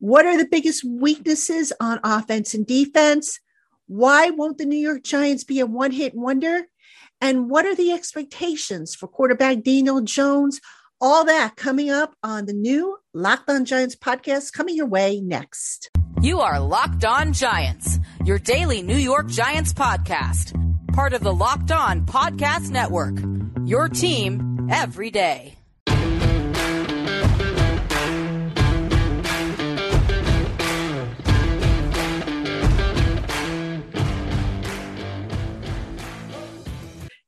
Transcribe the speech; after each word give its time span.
What 0.00 0.26
are 0.26 0.38
the 0.38 0.46
biggest 0.46 0.84
weaknesses 0.84 1.72
on 1.80 1.98
offense 2.04 2.54
and 2.54 2.64
defense? 2.66 3.40
Why 3.88 4.30
won't 4.30 4.58
the 4.58 4.64
New 4.64 4.78
York 4.78 5.02
Giants 5.02 5.42
be 5.42 5.58
a 5.58 5.66
one 5.66 5.90
hit 5.90 6.14
wonder? 6.14 6.66
And 7.20 7.50
what 7.50 7.66
are 7.66 7.74
the 7.74 7.90
expectations 7.90 8.94
for 8.94 9.08
quarterback 9.08 9.64
Daniel 9.64 10.00
Jones? 10.00 10.60
All 11.00 11.24
that 11.24 11.56
coming 11.56 11.90
up 11.90 12.14
on 12.22 12.46
the 12.46 12.52
new 12.52 12.96
Locked 13.12 13.50
On 13.50 13.64
Giants 13.64 13.96
podcast 13.96 14.52
coming 14.52 14.76
your 14.76 14.86
way 14.86 15.20
next. 15.20 15.90
You 16.20 16.40
are 16.40 16.60
Locked 16.60 17.04
On 17.04 17.32
Giants, 17.32 17.98
your 18.24 18.38
daily 18.38 18.82
New 18.82 18.96
York 18.96 19.26
Giants 19.28 19.72
podcast, 19.72 20.52
part 20.92 21.12
of 21.12 21.22
the 21.22 21.34
Locked 21.34 21.72
On 21.72 22.06
Podcast 22.06 22.70
Network. 22.70 23.16
Your 23.64 23.88
team 23.88 24.68
every 24.70 25.10
day. 25.10 25.57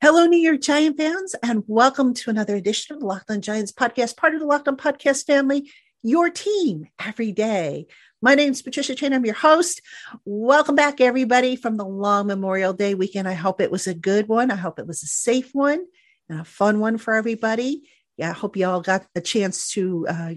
Hello, 0.02 0.24
New 0.24 0.38
York 0.38 0.62
Giant 0.62 0.96
fans, 0.96 1.34
and 1.42 1.62
welcome 1.66 2.14
to 2.14 2.30
another 2.30 2.56
edition 2.56 2.94
of 2.94 3.00
the 3.00 3.06
Locked 3.06 3.30
On 3.30 3.42
Giants 3.42 3.70
podcast, 3.70 4.16
part 4.16 4.32
of 4.32 4.40
the 4.40 4.46
Locked 4.46 4.66
On 4.66 4.74
Podcast 4.74 5.26
family, 5.26 5.70
your 6.02 6.30
team 6.30 6.88
every 6.98 7.32
day. 7.32 7.86
My 8.22 8.34
name 8.34 8.52
is 8.52 8.62
Patricia 8.62 8.94
Traina. 8.94 9.16
I'm 9.16 9.26
your 9.26 9.34
host. 9.34 9.82
Welcome 10.24 10.74
back, 10.74 11.02
everybody, 11.02 11.54
from 11.54 11.76
the 11.76 11.84
long 11.84 12.28
Memorial 12.28 12.72
Day 12.72 12.94
weekend. 12.94 13.28
I 13.28 13.34
hope 13.34 13.60
it 13.60 13.70
was 13.70 13.86
a 13.86 13.92
good 13.92 14.26
one. 14.26 14.50
I 14.50 14.56
hope 14.56 14.78
it 14.78 14.86
was 14.86 15.02
a 15.02 15.06
safe 15.06 15.50
one 15.52 15.84
and 16.30 16.40
a 16.40 16.44
fun 16.44 16.80
one 16.80 16.96
for 16.96 17.12
everybody. 17.12 17.82
Yeah, 18.16 18.30
I 18.30 18.32
hope 18.32 18.56
you 18.56 18.66
all 18.66 18.80
got 18.80 19.04
a 19.14 19.20
chance 19.20 19.70
to 19.72 20.06
uh, 20.08 20.34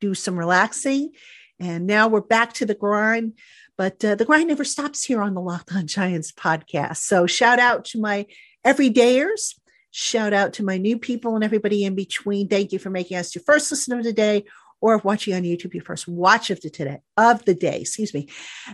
do 0.00 0.14
some 0.14 0.38
relaxing. 0.38 1.10
And 1.58 1.88
now 1.88 2.06
we're 2.06 2.20
back 2.20 2.52
to 2.54 2.64
the 2.64 2.76
grind. 2.76 3.32
But 3.76 4.04
uh, 4.04 4.14
the 4.14 4.24
grind 4.24 4.46
never 4.46 4.62
stops 4.62 5.04
here 5.04 5.20
on 5.20 5.34
the 5.34 5.40
Locked 5.40 5.72
On 5.72 5.88
Giants 5.88 6.30
podcast. 6.30 6.98
So 6.98 7.26
shout 7.26 7.58
out 7.58 7.86
to 7.86 8.00
my 8.00 8.26
everydayers. 8.64 9.54
Shout 9.90 10.32
out 10.32 10.54
to 10.54 10.64
my 10.64 10.78
new 10.78 10.98
people 10.98 11.34
and 11.34 11.42
everybody 11.42 11.84
in 11.84 11.94
between. 11.94 12.48
Thank 12.48 12.72
you 12.72 12.78
for 12.78 12.90
making 12.90 13.16
us 13.16 13.34
your 13.34 13.42
first 13.44 13.70
listener 13.70 13.98
of 13.98 14.04
the 14.04 14.12
day 14.12 14.44
or 14.80 14.98
watching 14.98 15.34
on 15.34 15.42
YouTube 15.42 15.74
your 15.74 15.84
first 15.84 16.08
watch 16.08 16.50
of 16.50 16.60
the 16.60 16.70
today 16.70 17.00
of 17.16 17.44
the 17.44 17.54
day, 17.54 17.80
excuse 17.80 18.14
me. 18.14 18.28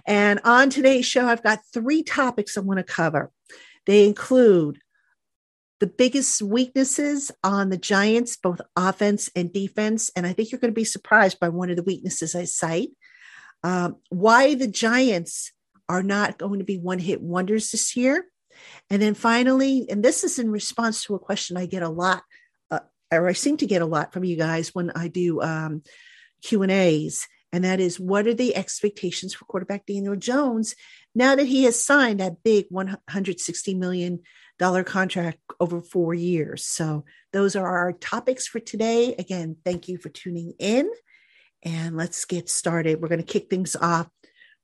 And 0.06 0.40
on 0.44 0.70
today's 0.70 1.06
show, 1.06 1.26
I've 1.26 1.42
got 1.42 1.60
three 1.72 2.02
topics 2.02 2.56
I 2.56 2.60
want 2.60 2.78
to 2.78 2.84
cover. 2.84 3.30
They 3.86 4.06
include 4.06 4.78
the 5.80 5.86
biggest 5.86 6.40
weaknesses 6.40 7.30
on 7.44 7.68
the 7.68 7.76
Giants, 7.76 8.36
both 8.36 8.60
offense 8.76 9.30
and 9.36 9.52
defense. 9.52 10.10
And 10.16 10.26
I 10.26 10.32
think 10.32 10.50
you're 10.50 10.60
going 10.60 10.72
to 10.72 10.80
be 10.80 10.84
surprised 10.84 11.38
by 11.38 11.48
one 11.48 11.70
of 11.70 11.76
the 11.76 11.82
weaknesses 11.82 12.34
I 12.34 12.44
cite. 12.44 12.90
Um, 13.62 13.96
why 14.10 14.54
the 14.54 14.68
Giants 14.68 15.52
are 15.88 16.02
not 16.02 16.38
going 16.38 16.60
to 16.60 16.64
be 16.64 16.78
one 16.78 16.98
hit 16.98 17.20
wonders 17.20 17.70
this 17.70 17.96
year. 17.96 18.24
And 18.90 19.00
then 19.00 19.14
finally, 19.14 19.86
and 19.90 20.04
this 20.04 20.24
is 20.24 20.38
in 20.38 20.50
response 20.50 21.04
to 21.04 21.14
a 21.14 21.18
question 21.18 21.56
I 21.56 21.66
get 21.66 21.82
a 21.82 21.88
lot, 21.88 22.22
uh, 22.70 22.80
or 23.12 23.28
I 23.28 23.32
seem 23.32 23.56
to 23.58 23.66
get 23.66 23.82
a 23.82 23.86
lot 23.86 24.12
from 24.12 24.24
you 24.24 24.36
guys 24.36 24.74
when 24.74 24.90
I 24.90 25.08
do 25.08 25.40
um, 25.40 25.82
Q 26.42 26.62
and 26.62 26.72
A's, 26.72 27.26
and 27.52 27.64
that 27.64 27.80
is, 27.80 27.98
what 27.98 28.26
are 28.26 28.34
the 28.34 28.54
expectations 28.54 29.32
for 29.32 29.44
quarterback 29.44 29.86
Daniel 29.86 30.16
Jones 30.16 30.74
now 31.14 31.34
that 31.34 31.46
he 31.46 31.64
has 31.64 31.82
signed 31.82 32.20
that 32.20 32.42
big 32.42 32.66
160 32.68 33.74
million 33.74 34.20
dollar 34.58 34.84
contract 34.84 35.38
over 35.60 35.80
four 35.80 36.12
years? 36.12 36.66
So 36.66 37.04
those 37.32 37.56
are 37.56 37.66
our 37.66 37.92
topics 37.92 38.46
for 38.46 38.60
today. 38.60 39.14
Again, 39.18 39.56
thank 39.64 39.88
you 39.88 39.96
for 39.96 40.08
tuning 40.08 40.54
in, 40.58 40.90
and 41.62 41.96
let's 41.96 42.24
get 42.24 42.50
started. 42.50 43.00
We're 43.00 43.08
going 43.08 43.24
to 43.24 43.32
kick 43.32 43.48
things 43.48 43.74
off 43.74 44.08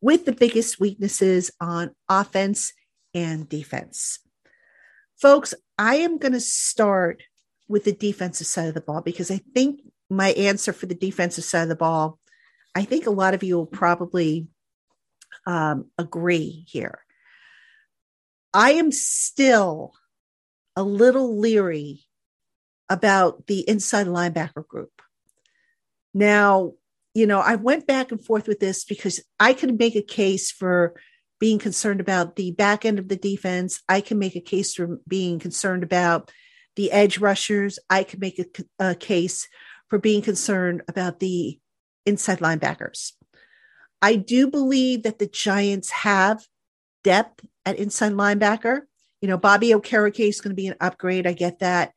with 0.03 0.27
the 0.27 0.33
biggest 0.33 0.81
weaknesses 0.81 1.51
on 1.61 1.95
offense 2.09 2.73
and 3.15 3.49
defense. 3.49 4.19
Folks, 5.21 5.55
I 5.79 5.97
am 5.97 6.19
going 6.19 6.33
to 6.33 6.41
start 6.41 7.23
with 7.69 7.85
the 7.85 7.93
defensive 7.93 8.47
side 8.47 8.69
of 8.69 8.75
the 8.75 8.81
ball 8.81 9.01
because 9.01 9.31
I 9.31 9.41
think 9.55 9.81
my 10.11 10.31
answer 10.33 10.73
for 10.73 10.87
the 10.87 10.95
defensive 10.95 11.45
side 11.45 11.63
of 11.63 11.69
the 11.69 11.77
ball, 11.77 12.19
I 12.75 12.85
think 12.85 13.07
a 13.07 13.11
lot 13.11 13.35
of 13.35 13.43
you 13.43 13.57
will 13.57 13.67
probably 13.67 14.49
um, 15.47 15.87
agree 15.99 16.65
here. 16.69 17.05
I 18.53 18.73
am 18.73 18.93
still 18.93 19.95
a 20.77 20.83
little 20.83 21.39
leery 21.39 22.05
about 22.89 23.47
the 23.47 23.67
inside 23.69 24.07
linebacker 24.07 24.67
group. 24.67 25.01
Now, 26.13 26.73
you 27.15 27.27
know, 27.27 27.41
I 27.41 27.57
went 27.57 27.87
back 27.87 28.11
and 28.11 28.23
forth 28.23 28.47
with 28.47 28.61
this 28.61 28.85
because 28.85 29.21
I 29.39 29.55
could 29.55 29.79
make 29.79 29.97
a 29.97 30.03
case 30.03 30.51
for 30.51 30.95
being 31.43 31.59
concerned 31.59 32.01
about 32.01 32.37
the 32.37 32.53
back 32.53 32.85
end 32.85 33.01
of 33.01 33.09
the 33.09 33.17
defense. 33.17 33.83
I 33.89 34.01
can 34.01 34.17
make 34.17 34.37
a 34.37 34.41
case 34.41 34.75
for 34.75 35.01
being 35.09 35.41
concerned 35.41 35.83
about 35.83 36.31
the 36.77 36.93
edge 36.93 37.19
rushers. 37.19 37.81
I 37.91 38.05
can 38.05 38.21
make 38.21 38.39
a, 38.39 38.91
a 38.91 38.95
case 38.95 39.49
for 39.89 39.99
being 39.99 40.23
concerned 40.23 40.83
about 40.87 41.19
the 41.19 41.59
inside 42.07 42.39
linebackers. 42.39 43.15
I 44.01 44.15
do 44.15 44.53
believe 44.53 45.03
that 45.03 45.19
the 45.19 45.27
Giants 45.27 45.91
have 45.91 46.47
depth 47.03 47.45
at 47.67 47.77
inside 47.77 48.13
linebacker. 48.13 48.83
You 49.21 49.27
know, 49.27 49.37
Bobby 49.37 49.71
Okereke 49.71 50.29
is 50.29 50.41
going 50.41 50.53
to 50.53 50.63
be 50.63 50.69
an 50.69 50.77
upgrade. 50.81 51.27
I 51.27 51.33
get 51.33 51.59
that. 51.59 51.93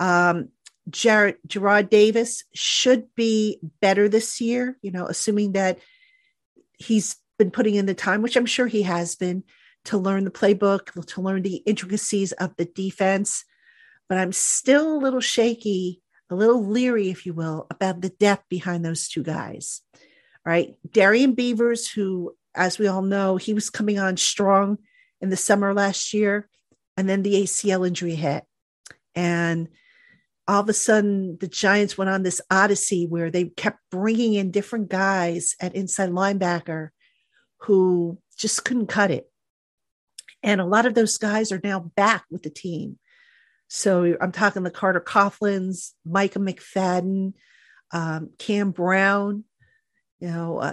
Um, 0.00 0.48
Jared, 0.88 1.36
Jarrad 1.46 1.90
Davis 1.90 2.44
should 2.54 3.14
be 3.16 3.58
better 3.82 4.08
this 4.08 4.40
year, 4.40 4.78
you 4.80 4.92
know, 4.92 5.04
assuming 5.08 5.52
that 5.52 5.78
he's 6.78 7.16
been 7.42 7.50
putting 7.50 7.74
in 7.74 7.86
the 7.86 7.94
time, 7.94 8.22
which 8.22 8.36
I'm 8.36 8.46
sure 8.46 8.68
he 8.68 8.82
has 8.82 9.16
been, 9.16 9.42
to 9.86 9.98
learn 9.98 10.24
the 10.24 10.30
playbook, 10.30 11.06
to 11.06 11.20
learn 11.20 11.42
the 11.42 11.56
intricacies 11.56 12.30
of 12.30 12.54
the 12.56 12.66
defense. 12.66 13.44
But 14.08 14.18
I'm 14.18 14.30
still 14.32 14.94
a 14.94 15.02
little 15.02 15.20
shaky, 15.20 16.00
a 16.30 16.36
little 16.36 16.64
leery, 16.64 17.10
if 17.10 17.26
you 17.26 17.34
will, 17.34 17.66
about 17.68 18.00
the 18.00 18.10
depth 18.10 18.48
behind 18.48 18.84
those 18.84 19.08
two 19.08 19.24
guys. 19.24 19.80
All 19.94 20.52
right. 20.52 20.76
Darrian 20.88 21.34
Beavers, 21.34 21.90
who, 21.90 22.36
as 22.54 22.78
we 22.78 22.86
all 22.86 23.02
know, 23.02 23.38
he 23.38 23.54
was 23.54 23.70
coming 23.70 23.98
on 23.98 24.16
strong 24.16 24.78
in 25.20 25.30
the 25.30 25.36
summer 25.36 25.74
last 25.74 26.14
year, 26.14 26.48
and 26.96 27.08
then 27.08 27.22
the 27.22 27.42
ACL 27.42 27.84
injury 27.84 28.14
hit. 28.14 28.44
And 29.16 29.68
all 30.46 30.60
of 30.60 30.68
a 30.68 30.72
sudden, 30.72 31.38
the 31.40 31.48
Giants 31.48 31.98
went 31.98 32.10
on 32.10 32.22
this 32.22 32.40
odyssey 32.50 33.06
where 33.06 33.32
they 33.32 33.46
kept 33.46 33.78
bringing 33.90 34.34
in 34.34 34.52
different 34.52 34.88
guys 34.88 35.56
at 35.58 35.74
inside 35.74 36.10
linebacker 36.10 36.90
who 37.62 38.18
just 38.36 38.64
couldn't 38.64 38.88
cut 38.88 39.10
it. 39.10 39.30
And 40.42 40.60
a 40.60 40.66
lot 40.66 40.86
of 40.86 40.94
those 40.94 41.18
guys 41.18 41.52
are 41.52 41.60
now 41.62 41.80
back 41.80 42.24
with 42.30 42.42
the 42.42 42.50
team. 42.50 42.98
So 43.68 44.16
I'm 44.20 44.32
talking 44.32 44.62
the 44.62 44.70
Carter 44.70 45.00
Coughlins, 45.00 45.92
Micah 46.04 46.40
McFadden, 46.40 47.34
um, 47.92 48.30
Cam 48.38 48.70
Brown. 48.70 49.44
You 50.20 50.28
know, 50.28 50.58
uh, 50.58 50.72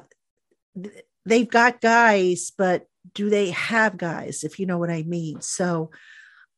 they've 1.25 1.49
got 1.49 1.81
guys, 1.81 2.51
but 2.57 2.87
do 3.13 3.29
they 3.29 3.51
have 3.51 3.97
guys, 3.97 4.43
if 4.43 4.59
you 4.59 4.65
know 4.65 4.77
what 4.77 4.89
I 4.89 5.03
mean? 5.03 5.41
So 5.41 5.91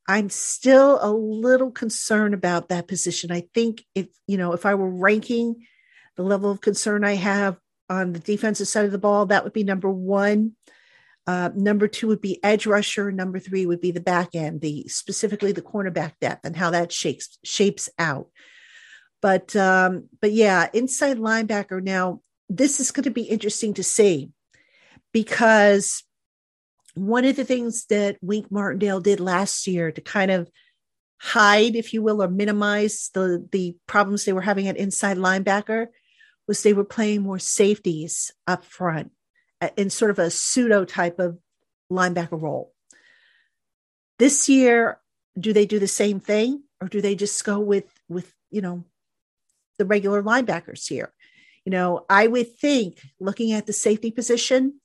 I'm 0.08 0.30
still 0.30 0.98
a 1.00 1.12
little 1.12 1.70
concerned 1.70 2.34
about 2.34 2.70
that 2.70 2.88
position. 2.88 3.30
I 3.30 3.44
think 3.54 3.84
if, 3.94 4.08
you 4.26 4.36
know, 4.36 4.52
if 4.52 4.66
I 4.66 4.74
were 4.74 4.90
ranking 4.90 5.66
the 6.16 6.22
level 6.22 6.50
of 6.50 6.60
concern 6.60 7.04
I 7.04 7.14
have 7.14 7.56
on 7.88 8.12
the 8.12 8.18
defensive 8.18 8.68
side 8.68 8.84
of 8.84 8.92
the 8.92 8.98
ball, 8.98 9.26
that 9.26 9.44
would 9.44 9.52
be 9.52 9.64
number 9.64 9.90
one. 9.90 10.52
Uh, 11.26 11.50
number 11.54 11.86
two 11.86 12.08
would 12.08 12.20
be 12.20 12.42
edge 12.42 12.66
rusher. 12.66 13.12
Number 13.12 13.38
three 13.38 13.64
would 13.64 13.80
be 13.80 13.92
the 13.92 14.00
back 14.00 14.34
end, 14.34 14.60
the 14.60 14.86
specifically 14.88 15.52
the 15.52 15.62
cornerback 15.62 16.14
depth 16.20 16.44
and 16.44 16.56
how 16.56 16.70
that 16.70 16.90
shapes 16.90 17.38
shapes 17.44 17.88
out. 17.98 18.28
But 19.20 19.54
um, 19.54 20.08
but 20.20 20.32
yeah, 20.32 20.68
inside 20.72 21.18
linebacker. 21.18 21.82
Now 21.82 22.20
this 22.48 22.80
is 22.80 22.90
going 22.90 23.04
to 23.04 23.10
be 23.10 23.22
interesting 23.22 23.74
to 23.74 23.82
see 23.82 24.30
because 25.12 26.02
one 26.94 27.24
of 27.24 27.36
the 27.36 27.44
things 27.44 27.86
that 27.86 28.18
Wink 28.20 28.50
Martindale 28.50 29.00
did 29.00 29.20
last 29.20 29.66
year 29.66 29.92
to 29.92 30.00
kind 30.00 30.30
of 30.30 30.50
hide, 31.20 31.76
if 31.76 31.94
you 31.94 32.02
will, 32.02 32.22
or 32.22 32.28
minimize 32.28 33.10
the 33.14 33.46
the 33.52 33.76
problems 33.86 34.24
they 34.24 34.32
were 34.32 34.40
having 34.40 34.66
at 34.66 34.76
inside 34.76 35.18
linebacker 35.18 35.86
was 36.48 36.62
they 36.62 36.72
were 36.72 36.84
playing 36.84 37.22
more 37.22 37.38
safeties 37.38 38.32
up 38.46 38.64
front 38.64 39.12
in 39.76 39.90
sort 39.90 40.10
of 40.10 40.18
a 40.18 40.30
pseudo 40.30 40.84
type 40.84 41.18
of 41.18 41.38
linebacker 41.90 42.40
role. 42.40 42.72
This 44.18 44.48
year, 44.48 44.98
do 45.38 45.52
they 45.52 45.66
do 45.66 45.78
the 45.78 45.88
same 45.88 46.20
thing 46.20 46.64
or 46.80 46.88
do 46.88 47.00
they 47.00 47.14
just 47.14 47.42
go 47.44 47.58
with 47.58 47.86
with 48.08 48.32
you 48.50 48.60
know 48.60 48.84
the 49.78 49.84
regular 49.84 50.22
linebackers 50.22 50.86
here? 50.88 51.12
You 51.64 51.70
know, 51.70 52.04
I 52.10 52.26
would 52.26 52.56
think 52.58 53.00
looking 53.20 53.52
at 53.52 53.66
the 53.66 53.72
safety 53.72 54.10
position, 54.10 54.80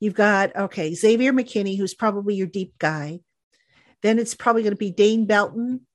you've 0.00 0.14
got 0.14 0.56
okay, 0.56 0.94
Xavier 0.94 1.32
McKinney, 1.32 1.78
who's 1.78 1.94
probably 1.94 2.34
your 2.34 2.46
deep 2.46 2.78
guy. 2.78 3.20
Then 4.02 4.18
it's 4.18 4.34
probably 4.34 4.62
going 4.62 4.72
to 4.72 4.78
be 4.78 4.90
Dane 4.90 5.26
Belton 5.26 5.86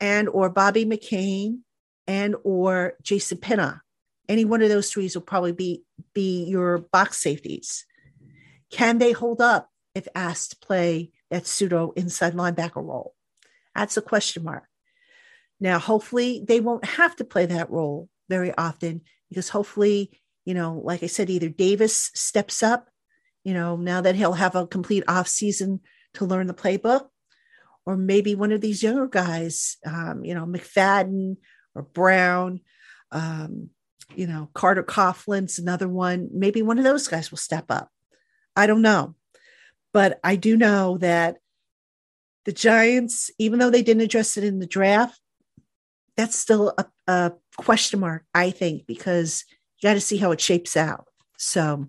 and 0.00 0.28
or 0.28 0.50
Bobby 0.50 0.84
McCain 0.84 1.60
and 2.06 2.36
or 2.44 2.94
Jason 3.02 3.38
Pinnock 3.38 3.80
any 4.28 4.44
one 4.44 4.62
of 4.62 4.68
those 4.68 4.90
threes 4.90 5.14
will 5.14 5.22
probably 5.22 5.52
be 5.52 5.82
be 6.14 6.44
your 6.44 6.78
box 6.78 7.18
safeties. 7.18 7.86
Can 8.70 8.98
they 8.98 9.12
hold 9.12 9.40
up 9.40 9.70
if 9.94 10.06
asked 10.14 10.50
to 10.50 10.58
play 10.58 11.10
that 11.30 11.46
pseudo 11.46 11.92
inside 11.92 12.34
linebacker 12.34 12.76
role? 12.76 13.14
That's 13.74 13.96
a 13.96 14.02
question 14.02 14.44
mark. 14.44 14.64
Now, 15.60 15.78
hopefully, 15.78 16.44
they 16.46 16.60
won't 16.60 16.84
have 16.84 17.16
to 17.16 17.24
play 17.24 17.46
that 17.46 17.70
role 17.70 18.08
very 18.28 18.52
often 18.56 19.02
because 19.28 19.48
hopefully, 19.48 20.10
you 20.44 20.54
know, 20.54 20.80
like 20.84 21.02
I 21.02 21.06
said, 21.06 21.30
either 21.30 21.48
Davis 21.48 22.10
steps 22.14 22.62
up, 22.62 22.88
you 23.44 23.54
know, 23.54 23.76
now 23.76 24.00
that 24.00 24.14
he'll 24.14 24.34
have 24.34 24.54
a 24.54 24.66
complete 24.66 25.04
off 25.08 25.28
season 25.28 25.80
to 26.14 26.24
learn 26.24 26.46
the 26.46 26.54
playbook, 26.54 27.08
or 27.86 27.96
maybe 27.96 28.34
one 28.34 28.52
of 28.52 28.60
these 28.60 28.82
younger 28.82 29.06
guys, 29.06 29.78
um, 29.86 30.24
you 30.24 30.34
know, 30.34 30.44
McFadden 30.44 31.36
or 31.74 31.82
Brown, 31.82 32.60
um, 33.10 33.70
you 34.14 34.26
know, 34.26 34.48
Carter 34.54 34.82
Coughlin's 34.82 35.58
another 35.58 35.88
one. 35.88 36.28
Maybe 36.32 36.62
one 36.62 36.78
of 36.78 36.84
those 36.84 37.08
guys 37.08 37.30
will 37.30 37.38
step 37.38 37.66
up. 37.68 37.90
I 38.56 38.66
don't 38.66 38.82
know. 38.82 39.14
But 39.92 40.20
I 40.22 40.36
do 40.36 40.56
know 40.56 40.98
that 40.98 41.36
the 42.44 42.52
Giants, 42.52 43.30
even 43.38 43.58
though 43.58 43.70
they 43.70 43.82
didn't 43.82 44.02
address 44.02 44.36
it 44.36 44.44
in 44.44 44.58
the 44.58 44.66
draft, 44.66 45.20
that's 46.16 46.36
still 46.36 46.74
a, 46.78 46.86
a 47.06 47.32
question 47.56 48.00
mark, 48.00 48.24
I 48.34 48.50
think, 48.50 48.86
because 48.86 49.44
you 49.78 49.88
got 49.88 49.94
to 49.94 50.00
see 50.00 50.16
how 50.16 50.32
it 50.32 50.40
shapes 50.40 50.76
out. 50.76 51.06
So 51.36 51.88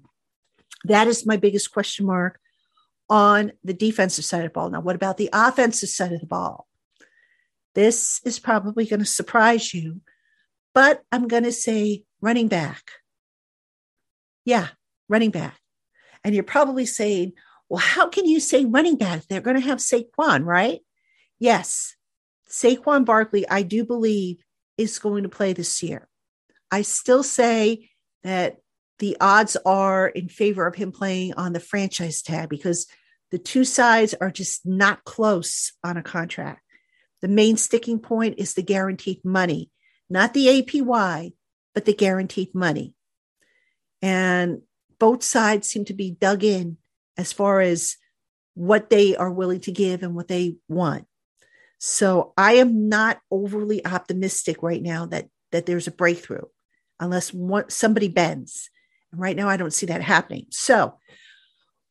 that 0.83 1.07
is 1.07 1.25
my 1.25 1.37
biggest 1.37 1.71
question 1.71 2.05
mark 2.05 2.39
on 3.09 3.51
the 3.63 3.73
defensive 3.73 4.23
side 4.23 4.45
of 4.45 4.51
the 4.51 4.53
ball. 4.53 4.69
Now, 4.69 4.81
what 4.81 4.95
about 4.95 5.17
the 5.17 5.29
offensive 5.33 5.89
side 5.89 6.13
of 6.13 6.19
the 6.19 6.27
ball? 6.27 6.67
This 7.73 8.21
is 8.23 8.39
probably 8.39 8.85
going 8.85 8.99
to 8.99 9.05
surprise 9.05 9.73
you, 9.73 10.01
but 10.73 11.01
I'm 11.11 11.27
going 11.27 11.43
to 11.43 11.51
say 11.51 12.03
running 12.21 12.47
back. 12.47 12.91
Yeah, 14.45 14.67
running 15.07 15.31
back. 15.31 15.59
And 16.23 16.33
you're 16.35 16.43
probably 16.43 16.85
saying, 16.85 17.33
well, 17.69 17.79
how 17.79 18.09
can 18.09 18.25
you 18.25 18.39
say 18.39 18.65
running 18.65 18.97
back? 18.97 19.23
They're 19.27 19.41
going 19.41 19.55
to 19.55 19.61
have 19.61 19.77
Saquon, 19.77 20.43
right? 20.45 20.79
Yes, 21.39 21.95
Saquon 22.49 23.05
Barkley, 23.05 23.47
I 23.47 23.61
do 23.61 23.85
believe, 23.85 24.43
is 24.77 24.99
going 24.99 25.23
to 25.23 25.29
play 25.29 25.53
this 25.53 25.83
year. 25.83 26.07
I 26.71 26.81
still 26.81 27.23
say 27.23 27.89
that 28.23 28.57
the 28.99 29.17
odds 29.21 29.55
are 29.65 30.07
in 30.07 30.27
favor 30.27 30.67
of 30.67 30.75
him 30.75 30.91
playing 30.91 31.33
on 31.35 31.53
the 31.53 31.59
franchise 31.59 32.21
tag 32.21 32.49
because 32.49 32.87
the 33.31 33.37
two 33.37 33.63
sides 33.63 34.13
are 34.19 34.31
just 34.31 34.65
not 34.65 35.03
close 35.03 35.73
on 35.83 35.97
a 35.97 36.03
contract. 36.03 36.61
The 37.21 37.27
main 37.27 37.57
sticking 37.57 37.99
point 37.99 38.35
is 38.37 38.53
the 38.53 38.63
guaranteed 38.63 39.23
money, 39.23 39.69
not 40.09 40.33
the 40.33 40.47
APY, 40.47 41.33
but 41.73 41.85
the 41.85 41.93
guaranteed 41.93 42.53
money. 42.53 42.93
And 44.01 44.61
both 44.99 45.23
sides 45.23 45.69
seem 45.69 45.85
to 45.85 45.93
be 45.93 46.11
dug 46.11 46.43
in 46.43 46.77
as 47.17 47.33
far 47.33 47.61
as 47.61 47.97
what 48.53 48.89
they 48.89 49.15
are 49.15 49.31
willing 49.31 49.61
to 49.61 49.71
give 49.71 50.03
and 50.03 50.15
what 50.15 50.27
they 50.27 50.57
want. 50.67 51.05
So 51.77 52.33
I 52.37 52.53
am 52.53 52.89
not 52.89 53.19
overly 53.31 53.85
optimistic 53.85 54.61
right 54.61 54.81
now 54.81 55.05
that 55.07 55.27
that 55.51 55.65
there's 55.65 55.87
a 55.87 55.91
breakthrough 55.91 56.43
unless 56.99 57.33
one, 57.33 57.69
somebody 57.69 58.07
bends. 58.07 58.69
And 59.11 59.21
right 59.21 59.35
now 59.35 59.47
I 59.47 59.57
don't 59.57 59.73
see 59.73 59.87
that 59.87 60.01
happening. 60.01 60.45
So 60.51 60.97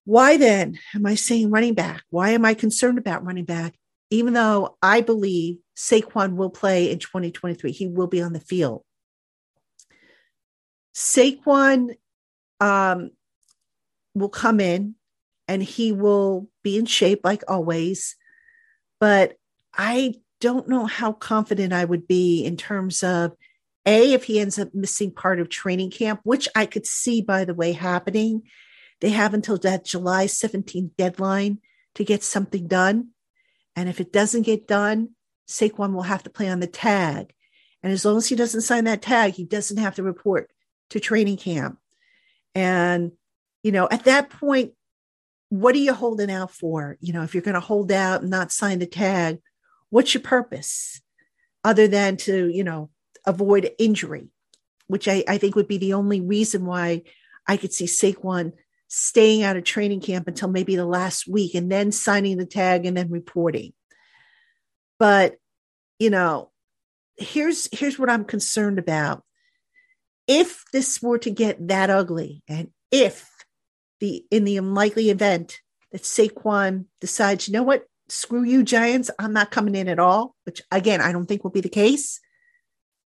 why 0.05 0.37
then 0.37 0.79
am 0.95 1.07
I 1.07 1.17
saying 1.17 1.51
running 1.51 1.75
back? 1.75 2.03
Why 2.11 2.31
am 2.31 2.45
I 2.45 2.55
concerned 2.55 2.99
about 2.99 3.25
running 3.25 3.45
back? 3.45 3.75
Even 4.11 4.33
though 4.33 4.77
I 4.83 5.01
believe 5.01 5.59
Saquon 5.77 6.37
will 6.37 6.51
play 6.51 6.91
in 6.91 6.99
2023, 6.99 7.73
he 7.73 7.87
will 7.89 8.07
be 8.07 8.23
on 8.23 8.33
the 8.33 8.41
field. 8.41 8.85
Saquon 10.99 11.95
um, 12.59 13.13
will 14.17 14.29
come 14.29 14.59
in 14.59 14.97
and 15.47 15.63
he 15.63 15.93
will 15.93 16.49
be 16.65 16.77
in 16.77 16.87
shape 16.87 17.21
like 17.23 17.45
always. 17.47 18.17
But 18.99 19.37
I 19.73 20.15
don't 20.41 20.69
know 20.69 20.87
how 20.87 21.13
confident 21.13 21.73
I 21.73 21.85
would 21.85 22.09
be 22.09 22.45
in 22.45 22.57
terms 22.57 23.05
of 23.05 23.37
A, 23.87 24.13
if 24.13 24.25
he 24.25 24.41
ends 24.41 24.59
up 24.59 24.75
missing 24.75 25.13
part 25.13 25.39
of 25.39 25.49
training 25.49 25.93
camp, 25.93 26.19
which 26.25 26.49
I 26.57 26.67
could 26.67 26.85
see, 26.85 27.23
by 27.23 27.45
the 27.45 27.55
way, 27.55 27.73
happening. 27.73 28.43
They 29.01 29.11
have 29.11 29.35
until 29.35 29.57
that 29.59 29.85
July 29.85 30.27
17th 30.27 30.97
deadline 30.97 31.61
to 31.95 32.03
get 32.03 32.25
something 32.25 32.67
done. 32.67 33.11
And 33.77 33.89
if 33.89 34.01
it 34.01 34.13
doesn't 34.13 34.43
get 34.43 34.67
done, 34.67 35.11
Saquon 35.49 35.95
will 35.95 36.03
have 36.03 36.25
to 36.25 36.31
play 36.31 36.49
on 36.49 36.59
the 36.59 36.67
tag. 36.67 37.33
And 37.85 37.93
as 37.93 38.05
long 38.05 38.17
as 38.17 38.27
he 38.27 38.35
doesn't 38.35 38.63
sign 38.63 38.83
that 38.85 39.01
tag, 39.01 39.35
he 39.35 39.45
doesn't 39.45 39.77
have 39.77 39.95
to 39.95 40.03
report 40.03 40.51
to 40.91 41.01
training 41.01 41.37
camp. 41.37 41.79
And, 42.55 43.13
you 43.63 43.73
know, 43.73 43.89
at 43.91 44.05
that 44.05 44.31
point, 44.31 44.73
what 45.51 45.75
are 45.75 45.79
you 45.79 45.95
holding 45.95 46.31
out 46.31 46.51
for? 46.51 46.97
You 47.01 47.13
know, 47.13 47.23
if 47.23 47.35
you're 47.35 47.43
going 47.43 47.55
to 47.55 47.61
hold 47.61 47.91
out 47.91 48.23
and 48.23 48.31
not 48.31 48.53
sign 48.53 48.79
the 48.79 48.87
tag, 48.87 49.39
what's 49.91 50.15
your 50.15 50.23
purpose 50.23 51.01
other 51.65 51.89
than 51.89 52.17
to, 52.19 52.49
you 52.49 52.65
know, 52.65 52.91
avoid 53.27 53.71
injury, 53.79 54.29
which 54.87 55.09
I, 55.09 55.25
I 55.27 55.39
think 55.39 55.55
would 55.55 55.69
be 55.69 55.79
the 55.79 55.95
only 55.95 56.21
reason 56.21 56.67
why 56.67 57.03
I 57.47 57.57
could 57.57 57.73
see 57.73 57.87
Saquon 57.87 58.53
staying 58.89 59.43
out 59.43 59.57
of 59.57 59.65
training 59.65 60.01
camp 60.01 60.29
until 60.29 60.49
maybe 60.49 60.77
the 60.77 60.87
last 60.87 61.29
week 61.29 61.55
and 61.55 61.71
then 61.71 61.93
signing 61.93 62.39
the 62.39 62.47
tag 62.47 62.87
and 62.87 62.97
then 62.97 63.11
reporting. 63.11 63.73
But, 64.99 65.37
you 65.99 66.11
know, 66.11 66.51
here's 67.17 67.69
here's 67.73 67.99
what 67.99 68.11
I'm 68.11 68.25
concerned 68.25 68.79
about. 68.79 69.23
If 70.29 70.63
this 70.73 71.03
were 71.03 71.19
to 71.19 71.31
get 71.31 71.69
that 71.69 71.91
ugly, 71.91 72.43
and 72.47 72.71
if 72.93 73.29
the 73.99 74.25
in 74.31 74.45
the 74.45 74.59
unlikely 74.59 75.11
event 75.11 75.59
that 75.91 76.03
Saquon 76.03 76.85
decides, 77.01 77.49
you 77.49 77.55
know 77.55 77.63
what, 77.63 77.87
screw 78.09 78.45
you, 78.45 78.63
Giants, 78.63 79.11
I'm 79.19 79.33
not 79.33 79.51
coming 79.51 79.75
in 79.75 79.89
at 79.89 79.99
all, 79.99 80.37
which 80.45 80.63
again, 80.71 81.01
I 81.01 81.13
don't 81.13 81.27
think 81.27 81.43
will 81.43 81.51
be 81.51 81.63
the 81.63 81.69
case. 81.69 82.21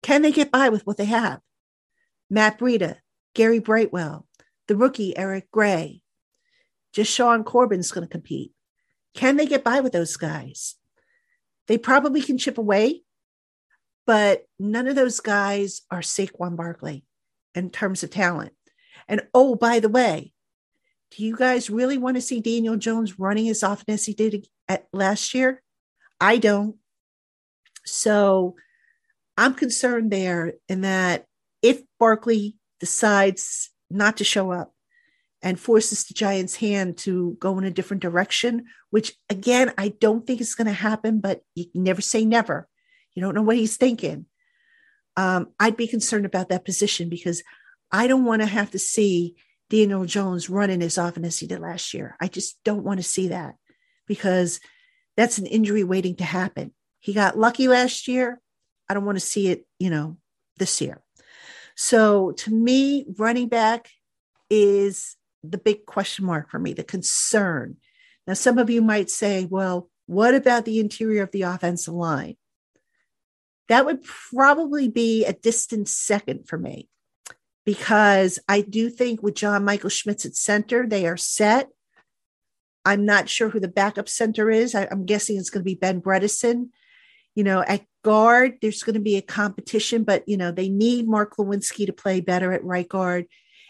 Can 0.02 0.22
they 0.22 0.32
get 0.32 0.50
by 0.50 0.70
with 0.70 0.86
what 0.86 0.96
they 0.96 1.04
have? 1.04 1.40
Matt 2.30 2.58
Breida, 2.58 2.96
Gary 3.34 3.58
Brightwell, 3.58 4.26
the 4.66 4.76
rookie 4.76 5.16
Eric 5.16 5.50
Gray, 5.52 6.00
Jashaun 6.94 7.44
Corbin's 7.44 7.92
going 7.92 8.06
to 8.06 8.10
compete. 8.10 8.52
Can 9.14 9.36
they 9.36 9.46
get 9.46 9.62
by 9.62 9.80
with 9.80 9.92
those 9.92 10.16
guys? 10.16 10.76
They 11.68 11.78
probably 11.78 12.22
can 12.22 12.38
chip 12.38 12.58
away, 12.58 13.02
but 14.12 14.44
none 14.58 14.88
of 14.88 14.94
those 14.94 15.20
guys 15.20 15.80
are 15.90 16.02
Saquon 16.02 16.54
Barkley 16.54 17.06
in 17.54 17.70
terms 17.70 18.02
of 18.02 18.10
talent. 18.10 18.52
And 19.08 19.22
oh, 19.32 19.54
by 19.54 19.80
the 19.80 19.88
way, 19.88 20.34
do 21.10 21.24
you 21.24 21.34
guys 21.34 21.70
really 21.70 21.96
want 21.96 22.18
to 22.18 22.20
see 22.20 22.38
Daniel 22.38 22.76
Jones 22.76 23.18
running 23.18 23.48
as 23.48 23.62
often 23.62 23.94
as 23.94 24.04
he 24.04 24.12
did 24.12 24.46
at 24.68 24.86
last 24.92 25.32
year? 25.32 25.62
I 26.20 26.36
don't. 26.36 26.76
So 27.86 28.54
I'm 29.38 29.54
concerned 29.54 30.10
there 30.10 30.56
in 30.68 30.82
that 30.82 31.24
if 31.62 31.80
Barkley 31.98 32.58
decides 32.80 33.70
not 33.88 34.18
to 34.18 34.24
show 34.24 34.52
up 34.52 34.74
and 35.40 35.58
forces 35.58 36.04
the 36.04 36.12
Giants' 36.12 36.56
hand 36.56 36.98
to 36.98 37.34
go 37.40 37.56
in 37.56 37.64
a 37.64 37.70
different 37.70 38.02
direction, 38.02 38.66
which 38.90 39.14
again, 39.30 39.72
I 39.78 39.88
don't 39.88 40.26
think 40.26 40.42
is 40.42 40.54
going 40.54 40.66
to 40.66 40.74
happen, 40.74 41.20
but 41.20 41.40
you 41.54 41.64
never 41.72 42.02
say 42.02 42.26
never. 42.26 42.68
You 43.14 43.22
don't 43.22 43.34
know 43.34 43.42
what 43.42 43.56
he's 43.56 43.76
thinking. 43.76 44.26
Um, 45.16 45.48
I'd 45.60 45.76
be 45.76 45.86
concerned 45.86 46.26
about 46.26 46.48
that 46.48 46.64
position 46.64 47.08
because 47.08 47.42
I 47.90 48.06
don't 48.06 48.24
want 48.24 48.42
to 48.42 48.46
have 48.46 48.70
to 48.70 48.78
see 48.78 49.36
Daniel 49.68 50.04
Jones 50.04 50.48
running 50.48 50.82
as 50.82 50.98
often 50.98 51.24
as 51.24 51.38
he 51.38 51.46
did 51.46 51.60
last 51.60 51.92
year. 51.92 52.16
I 52.20 52.28
just 52.28 52.58
don't 52.64 52.84
want 52.84 53.00
to 53.00 53.04
see 53.04 53.28
that 53.28 53.56
because 54.06 54.60
that's 55.16 55.38
an 55.38 55.46
injury 55.46 55.84
waiting 55.84 56.16
to 56.16 56.24
happen. 56.24 56.72
He 57.00 57.12
got 57.12 57.38
lucky 57.38 57.68
last 57.68 58.08
year. 58.08 58.40
I 58.88 58.94
don't 58.94 59.04
want 59.04 59.16
to 59.16 59.24
see 59.24 59.48
it, 59.48 59.66
you 59.78 59.90
know, 59.90 60.16
this 60.58 60.80
year. 60.80 61.02
So 61.74 62.32
to 62.32 62.50
me, 62.50 63.06
running 63.18 63.48
back 63.48 63.88
is 64.50 65.16
the 65.42 65.58
big 65.58 65.86
question 65.86 66.24
mark 66.24 66.50
for 66.50 66.58
me, 66.58 66.72
the 66.72 66.84
concern. 66.84 67.76
Now, 68.26 68.34
some 68.34 68.58
of 68.58 68.70
you 68.70 68.82
might 68.82 69.10
say, 69.10 69.46
well, 69.46 69.88
what 70.06 70.34
about 70.34 70.64
the 70.64 70.78
interior 70.78 71.22
of 71.22 71.32
the 71.32 71.42
offensive 71.42 71.94
line? 71.94 72.36
That 73.68 73.86
would 73.86 74.02
probably 74.02 74.88
be 74.88 75.24
a 75.24 75.32
distant 75.32 75.88
second 75.88 76.48
for 76.48 76.58
me 76.58 76.88
because 77.64 78.38
I 78.48 78.60
do 78.60 78.90
think 78.90 79.22
with 79.22 79.34
John 79.34 79.64
Michael 79.64 79.90
Schmitz 79.90 80.26
at 80.26 80.34
center, 80.34 80.86
they 80.86 81.06
are 81.06 81.16
set. 81.16 81.68
I'm 82.84 83.04
not 83.04 83.28
sure 83.28 83.48
who 83.48 83.60
the 83.60 83.68
backup 83.68 84.08
center 84.08 84.50
is. 84.50 84.74
I, 84.74 84.88
am 84.90 85.06
guessing 85.06 85.36
it's 85.36 85.50
going 85.50 85.62
to 85.62 85.70
be 85.70 85.76
Ben 85.76 86.00
Bredeson. 86.00 86.70
You 87.34 87.44
know, 87.44 87.62
at 87.62 87.86
guard, 88.04 88.58
there's 88.60 88.82
going 88.82 88.94
to 88.94 89.00
be 89.00 89.16
a 89.16 89.22
competition, 89.22 90.04
but 90.04 90.28
you 90.28 90.36
know, 90.36 90.50
they 90.50 90.68
need 90.68 91.08
Mark 91.08 91.36
Glowinski 91.36 91.86
to 91.86 91.92
play 91.92 92.20
better 92.20 92.52
at 92.52 92.64
right 92.64 92.88
guard, 92.88 93.26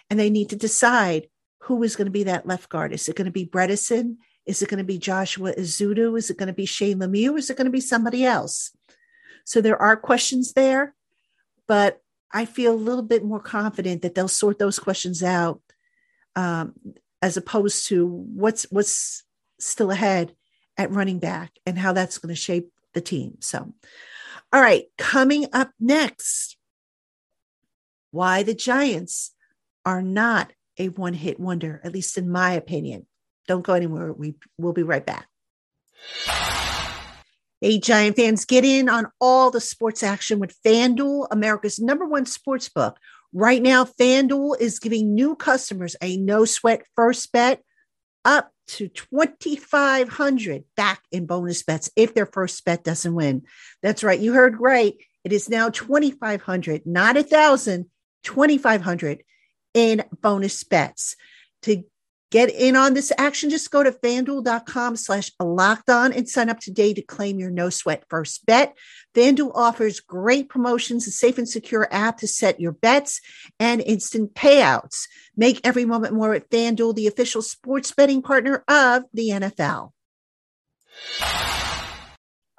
and 0.09 0.19
they 0.19 0.31
need 0.31 0.49
to 0.51 0.57
decide 0.57 1.29
who 1.61 1.83
is 1.83 1.95
going 1.95 2.07
to 2.07 2.13
be 2.13 2.25
that 2.25 2.47
left 2.47 2.69
guard. 2.71 2.93
Is 2.93 3.09
it 3.09 3.17
going 3.17 3.27
to 3.27 3.31
be 3.31 3.47
Bredeson? 3.47 4.17
Is 4.47 4.63
it 4.63 4.69
going 4.69 4.79
to 4.79 4.85
be 4.85 4.99
Joshua 4.99 5.53
Ezeudu? 5.53 6.19
Is 6.19 6.31
it 6.31 6.39
going 6.39 6.49
to 6.49 6.53
be 6.53 6.67
Shane 6.67 6.99
Lemieux? 6.99 7.39
Is 7.39 7.51
it 7.51 7.57
going 7.57 7.67
to 7.67 7.71
be 7.71 7.81
somebody 7.81 8.25
else? 8.25 8.73
So 9.45 9.61
there 9.61 9.81
are 9.81 9.97
questions 9.97 10.53
there, 10.53 10.95
but 11.67 12.01
I 12.33 12.45
feel 12.45 12.73
a 12.73 12.75
little 12.75 13.03
bit 13.03 13.25
more 13.25 13.41
confident 13.41 14.03
that 14.03 14.15
they'll 14.15 14.29
sort 14.29 14.59
those 14.59 14.79
questions 14.79 15.23
out 15.23 15.61
um, 16.35 16.75
as 17.21 17.37
opposed 17.37 17.89
to 17.89 18.07
what's 18.07 18.65
what's 18.71 19.25
still 19.61 19.91
ahead 19.91 20.35
at 20.77 20.91
running 20.91 21.19
back 21.19 21.53
and 21.67 21.79
how 21.79 21.93
that's 21.93 22.19
going 22.19 22.35
to 22.35 22.41
shape 22.41 22.71
the 22.95 23.01
team. 23.01 23.37
So, 23.41 23.73
all 24.53 24.61
right, 24.61 24.85
coming 24.99 25.47
up 25.53 25.71
next, 25.79 26.57
why 28.11 28.43
the 28.43 28.55
Giants 28.55 29.33
are 29.85 30.03
not 30.03 30.53
a 30.79 30.89
one 30.89 31.15
hit 31.15 31.39
wonder, 31.39 31.81
at 31.85 31.93
least 31.93 32.17
in 32.17 32.31
my 32.31 32.53
opinion. 32.53 33.07
Don't 33.47 33.63
go 33.63 33.75
anywhere. 33.75 34.13
We 34.13 34.35
will 34.59 34.73
be 34.73 34.83
right 34.83 35.05
back. 35.05 35.29
Hey, 37.63 37.79
Giant 37.79 38.17
fans, 38.17 38.45
get 38.45 38.65
in 38.65 38.89
on 38.89 39.07
all 39.21 39.53
the 39.53 39.61
sports 39.61 40.03
action 40.03 40.41
with 40.41 40.61
FanDuel, 40.65 41.29
America's 41.31 41.79
number 41.79 42.05
one 42.05 42.27
sports 42.27 42.69
book. 42.69 42.99
Right 43.33 43.63
now, 43.63 43.85
FanDuel 43.85 44.61
is 44.61 44.81
giving 44.81 45.15
new 45.15 45.37
customers 45.37 45.95
a 46.03 46.17
no 46.17 46.45
sweat 46.45 46.85
first 46.97 47.31
bet 47.31 47.63
up 48.25 48.51
to 48.67 48.89
2500 48.89 50.65
back 50.77 51.03
in 51.13 51.25
bonus 51.27 51.63
bets 51.63 51.89
if 51.95 52.15
their 52.15 52.27
first 52.27 52.65
bet 52.65 52.83
doesn't 52.83 53.15
win. 53.15 53.43
That's 53.81 54.03
right. 54.03 54.19
You 54.19 54.33
heard 54.33 54.61
right. 54.61 54.95
It 55.23 55.33
is 55.33 55.49
now 55.49 55.69
2500, 55.69 56.85
not 56.85 57.17
a 57.17 57.23
thousand, 57.23 57.89
2500 58.25 59.23
in 59.73 60.03
bonus 60.21 60.65
bets. 60.65 61.15
To 61.63 61.85
get 62.33 62.51
in 62.51 62.75
on 62.77 62.95
this 62.95 63.13
action, 63.19 63.51
just 63.51 63.71
go 63.71 63.83
to 63.83 63.93
fanduel.com 63.93 64.97
slash 64.97 65.31
locked 65.39 65.91
on 65.91 66.15
and 66.15 66.27
sign 66.27 66.49
up 66.49 66.59
today 66.59 66.95
to 66.95 67.03
claim 67.03 67.39
your 67.39 67.51
no 67.51 67.69
sweat 67.69 68.05
first 68.09 68.45
bet. 68.47 68.75
FanDuel 69.15 69.53
offers 69.55 70.01
great 70.01 70.49
promotions, 70.49 71.07
a 71.07 71.11
safe 71.11 71.37
and 71.37 71.49
secure 71.49 71.87
app 71.93 72.17
to 72.19 72.27
set 72.27 72.59
your 72.59 72.73
bets 72.73 73.21
and 73.61 73.83
instant 73.83 74.35
payouts. 74.35 75.09
Make 75.37 75.61
every 75.63 75.85
moment 75.85 76.15
more 76.15 76.33
at 76.33 76.49
FanDuel, 76.49 76.95
the 76.95 77.07
official 77.07 77.43
sports 77.43 77.93
betting 77.93 78.23
partner 78.23 78.65
of 78.67 79.05
the 79.13 79.29
NFL. 79.29 79.93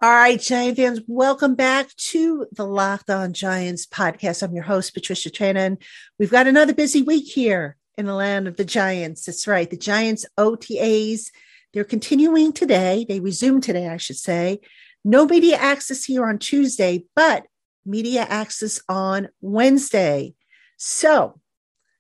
All 0.02 0.10
right, 0.10 0.40
Giant 0.40 0.78
fans, 0.78 1.02
welcome 1.08 1.56
back 1.56 1.88
to 1.96 2.46
the 2.52 2.68
Locked 2.68 3.10
On 3.10 3.34
Giants 3.34 3.88
podcast. 3.88 4.44
I'm 4.44 4.54
your 4.54 4.66
host, 4.66 4.94
Patricia 4.94 5.32
Traina. 5.32 5.82
We've 6.20 6.30
got 6.30 6.46
another 6.46 6.76
busy 6.76 7.02
week 7.02 7.26
here 7.26 7.78
in 7.98 8.06
the 8.06 8.14
land 8.14 8.48
of 8.48 8.58
the 8.58 8.66
Giants. 8.66 9.26
That's 9.26 9.48
right. 9.48 9.70
The 9.70 9.78
Giants 9.78 10.26
OTAs, 10.38 11.30
they're 11.74 11.84
continuing 11.84 12.54
today. 12.54 13.06
They 13.08 13.20
resume 13.20 13.62
today, 13.62 13.88
I 13.88 13.98
should 13.98 14.18
say. 14.18 14.60
No 15.06 15.26
media 15.26 15.58
access 15.58 16.04
here 16.04 16.26
on 16.26 16.40
Tuesday, 16.40 17.06
but 17.16 17.46
media 17.86 18.22
access 18.22 18.82
on 18.88 19.30
Wednesday. 19.42 20.34
So 20.78 21.40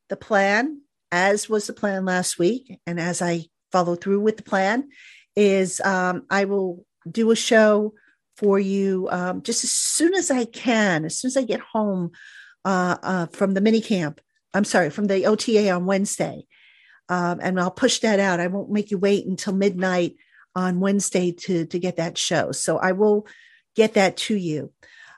the 0.10 0.16
plan, 0.16 0.82
as 1.12 1.50
was 1.50 1.68
the 1.68 1.74
plan 1.74 2.06
last 2.06 2.40
week, 2.40 2.80
and 2.88 3.00
as 3.00 3.22
I 3.22 3.46
follow 3.72 3.96
through 3.96 4.22
with 4.22 4.38
the 4.38 4.44
plan, 4.44 4.90
is 5.36 5.82
um, 5.82 6.26
I 6.30 6.46
will 6.46 6.86
do 7.10 7.32
a 7.32 7.36
show 7.36 7.94
for 8.38 8.60
you 8.60 9.08
um, 9.12 9.42
just 9.42 9.64
as 9.64 9.72
soon 9.72 10.14
as 10.14 10.32
I 10.32 10.46
can, 10.46 11.06
as 11.06 11.18
soon 11.18 11.30
as 11.30 11.38
I 11.38 11.44
get 11.44 11.60
home 11.60 12.12
uh, 12.66 12.98
uh, 13.04 13.26
from 13.28 13.54
the 13.54 13.62
mini 13.62 13.82
camp. 13.82 14.22
I'm 14.53 14.65
sorry, 14.65 14.89
from 14.89 15.05
the 15.05 15.25
OTA 15.25 15.69
on 15.72 15.86
Wednesday. 15.86 16.45
Um, 17.10 17.39
and 17.41 17.60
I'll 17.60 17.72
push 17.72 18.00
that 18.00 18.19
out. 18.19 18.39
I 18.39 18.48
won't 18.48 18.72
make 18.72 18.91
you 18.91 18.98
wait 18.98 19.25
until 19.25 19.53
midnight 19.53 20.15
on 20.55 20.79
Wednesday 20.79 21.31
to, 21.31 21.65
to 21.65 21.79
get 21.79 21.98
that 21.98 22.17
show. 22.17 22.51
So 22.51 22.77
I 22.77 22.93
will 22.93 23.27
get 23.75 23.95
that 23.95 24.17
to 24.17 24.36
you. 24.36 24.72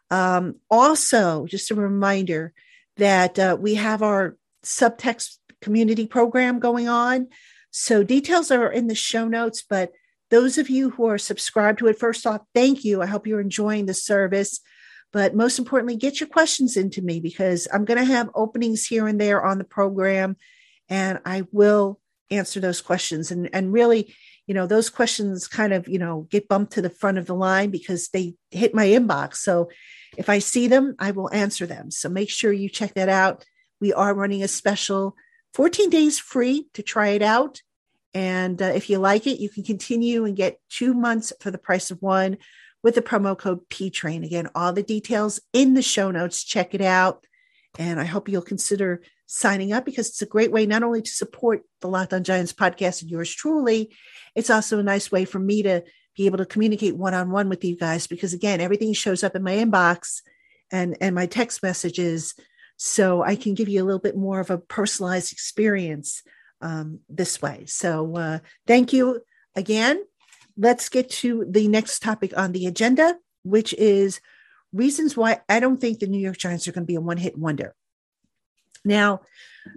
Um, 0.10 0.56
also, 0.70 1.46
just 1.46 1.72
a 1.72 1.76
reminder 1.76 2.54
that 2.98 3.38
uh, 3.38 3.58
we 3.60 3.76
have 3.76 4.02
our 4.02 4.38
subtext 4.64 5.38
community 5.62 6.08
program 6.08 6.60
going 6.60 6.88
on. 6.88 7.28
So 7.72 8.04
details 8.04 8.52
are 8.52 8.72
in 8.72 8.88
the 8.88 8.96
show 8.96 9.28
notes, 9.28 9.64
but 9.68 9.92
those 10.32 10.58
of 10.58 10.70
you 10.70 10.92
who 10.92 11.06
are 11.06 11.18
subscribed 11.18 11.80
to 11.80 11.88
it, 11.88 12.00
first 12.00 12.26
off, 12.26 12.42
thank 12.54 12.84
you. 12.84 13.02
I 13.02 13.06
hope 13.06 13.28
you're 13.28 13.42
enjoying 13.42 13.86
the 13.86 13.94
service. 13.94 14.60
But 15.16 15.34
most 15.34 15.60
importantly, 15.60 15.96
get 15.96 16.20
your 16.20 16.28
questions 16.28 16.76
into 16.76 17.02
me 17.02 17.22
because 17.22 17.70
I'm 17.72 17.86
going 17.86 18.00
to 18.00 18.04
have 18.04 18.30
openings 18.36 18.86
here 18.86 19.08
and 19.08 19.18
there 19.18 19.46
on 19.46 19.58
the 19.58 19.64
program, 19.64 20.36
and 20.90 21.22
I 21.24 21.44
will 21.54 22.02
answer 22.30 22.60
those 22.60 22.82
questions. 22.82 23.32
And, 23.32 23.50
and 23.54 23.72
really, 23.72 24.14
you 24.46 24.54
know, 24.54 24.68
those 24.68 24.90
questions 24.90 25.48
kind 25.48 25.72
of, 25.72 25.88
you 25.88 26.00
know, 26.00 26.28
get 26.30 26.50
bumped 26.50 26.74
to 26.74 26.82
the 26.82 26.90
front 26.90 27.18
of 27.18 27.28
the 27.28 27.34
line 27.34 27.70
because 27.70 28.10
they 28.10 28.36
hit 28.52 28.76
my 28.76 28.88
inbox. 28.88 29.36
So 29.36 29.70
if 30.18 30.28
I 30.28 30.40
see 30.40 30.68
them, 30.68 30.96
I 31.00 31.12
will 31.12 31.34
answer 31.34 31.66
them. 31.66 31.92
So 31.92 32.10
make 32.10 32.30
sure 32.30 32.52
you 32.52 32.68
check 32.68 32.94
that 32.96 33.08
out. 33.08 33.46
We 33.80 33.94
are 33.94 34.14
running 34.14 34.44
a 34.44 34.50
special 34.50 35.16
14 35.54 35.90
days 35.90 36.20
free 36.20 36.68
to 36.74 36.84
try 36.84 37.12
it 37.12 37.22
out. 37.22 37.62
And 38.14 38.62
uh, 38.62 38.66
if 38.66 38.90
you 38.90 38.98
like 38.98 39.28
it, 39.28 39.40
you 39.40 39.48
can 39.48 39.64
continue 39.64 40.26
and 40.26 40.36
get 40.36 40.60
two 40.70 40.94
months 40.94 41.32
for 41.40 41.52
the 41.52 41.58
price 41.58 41.90
of 41.90 42.02
one 42.02 42.36
with 42.86 42.94
the 42.94 43.02
promo 43.02 43.36
code 43.36 43.68
PTRAIN. 43.70 44.24
Again, 44.24 44.48
all 44.54 44.72
the 44.72 44.84
details 44.84 45.42
in 45.54 45.74
the 45.74 45.82
show 45.82 46.12
notes. 46.12 46.44
Check 46.44 46.76
it 46.76 46.82
out. 46.82 47.26
And 47.80 48.00
I 48.00 48.04
hope 48.04 48.30
you'll 48.30 48.44
consider 48.44 49.02
signing 49.26 49.74
up 49.74 49.86
because 49.86 50.08
it's 50.08 50.22
a 50.22 50.28
great 50.28 50.52
way 50.52 50.68
not 50.68 50.84
only 50.84 51.02
to 51.02 51.10
support 51.10 51.64
the 51.82 51.88
Locked 51.88 52.14
on 52.14 52.24
Giants 52.24 52.54
podcast 52.54 53.02
and 53.02 53.10
yours 53.10 53.34
truly, 53.34 53.92
it's 54.36 54.52
also 54.52 54.78
a 54.78 54.84
nice 54.84 55.12
way 55.12 55.26
for 55.26 55.40
me 55.40 55.64
to 55.64 55.84
be 56.16 56.28
able 56.28 56.38
to 56.38 56.46
communicate 56.46 56.96
one 56.96 57.16
on 57.16 57.32
one 57.32 57.50
with 57.50 57.64
you 57.66 57.76
guys 57.76 58.06
because 58.06 58.36
again, 58.36 58.62
everything 58.62 58.94
shows 58.94 59.24
up 59.24 59.36
in 59.36 59.42
my 59.42 59.56
inbox 59.56 60.22
and 60.72 60.96
and 61.02 61.16
my 61.16 61.26
text 61.26 61.64
messages 61.64 62.36
so 62.78 63.24
I 63.24 63.36
can 63.36 63.56
give 63.56 63.68
you 63.68 63.82
a 63.82 63.86
little 63.86 64.00
bit 64.00 64.16
more 64.16 64.40
of 64.40 64.52
a 64.52 64.60
personalized 64.60 65.34
experience 65.34 66.22
um, 66.62 67.00
this 67.10 67.42
way. 67.42 67.66
So 67.66 68.16
uh, 68.16 68.40
thank 68.68 68.94
you 68.94 69.22
again. 69.56 70.04
Let's 70.58 70.90
get 70.90 71.10
to 71.22 71.46
the 71.50 71.68
next 71.68 72.02
topic 72.02 72.38
on 72.38 72.52
the 72.52 72.66
agenda, 72.66 73.18
which 73.44 73.74
is 73.74 74.22
reasons 74.72 75.18
why 75.18 75.42
I 75.50 75.60
don't 75.60 75.80
think 75.80 76.00
the 76.00 76.08
New 76.08 76.20
York 76.20 76.38
Giants 76.38 76.68
are 76.68 76.72
going 76.72 76.84
to 76.84 76.88
be 76.88 76.96
a 76.96 77.02
one-hit 77.02 77.38
wonder. 77.38 77.76
Now, 78.84 79.22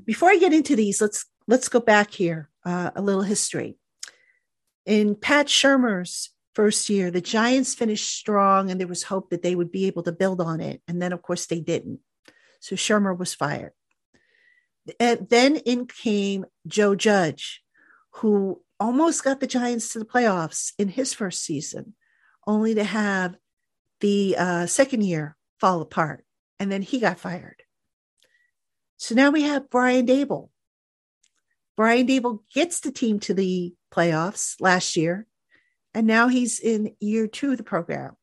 before 0.05 0.31
I 0.31 0.39
get 0.39 0.53
into 0.53 0.77
these, 0.77 1.01
let's 1.01 1.27
let's 1.47 1.69
go 1.69 1.81
back 1.81 2.13
here 2.13 2.51
uh, 2.65 2.91
a 2.95 3.03
little 3.03 3.23
history. 3.23 3.77
In 4.85 5.15
Pat 5.15 5.47
Shurmur's 5.47 6.31
first 6.55 6.89
year, 6.89 7.11
the 7.11 7.21
Giants 7.21 7.75
finished 7.75 8.11
strong, 8.11 8.71
and 8.71 8.81
there 8.81 8.87
was 8.87 9.05
hope 9.05 9.31
that 9.31 9.43
they 9.43 9.55
would 9.55 9.73
be 9.73 9.87
able 9.87 10.03
to 10.03 10.13
build 10.13 10.41
on 10.41 10.61
it. 10.61 10.83
And 10.87 11.01
then, 11.01 11.13
of 11.13 11.23
course, 11.23 11.47
they 11.47 11.61
didn't. 11.61 12.01
So 12.61 12.77
Shurmur 12.77 13.17
was 13.17 13.35
fired. 13.35 13.73
And 14.99 15.29
then 15.29 15.57
in 15.57 15.87
came 15.87 16.47
Joe 16.67 16.95
Judge, 16.95 17.63
who 18.17 18.63
almost 18.81 19.25
got 19.25 19.41
the 19.41 19.47
Giants 19.47 19.93
to 19.93 19.99
the 19.99 20.05
playoffs 20.05 20.73
in 20.79 20.89
his 20.89 21.15
first 21.15 21.43
season, 21.45 21.95
only 22.47 22.75
to 22.75 22.85
have 22.85 23.37
the 24.01 24.37
uh, 24.39 24.67
second 24.67 25.03
year 25.03 25.37
fall 25.61 25.81
apart. 25.81 26.25
And 26.61 26.71
then 26.71 26.83
he 26.83 26.99
got 26.99 27.21
fired. 27.21 27.63
So 28.97 29.15
now 29.15 29.31
we 29.31 29.43
have 29.43 29.71
Brian 29.71 30.07
Daboll. 30.07 30.51
Brian 31.77 32.07
Daboll 32.07 32.41
gets 32.53 32.81
the 32.81 32.91
team 32.91 33.21
to 33.21 33.35
the 33.35 33.75
playoffs 33.93 34.57
last 34.61 34.97
year, 34.97 35.27
and 35.95 36.07
now 36.07 36.27
he's 36.27 36.59
in 36.59 36.97
year 36.99 37.29
two 37.29 37.53
of 37.53 37.57
the 37.57 37.63
program. 37.63 38.17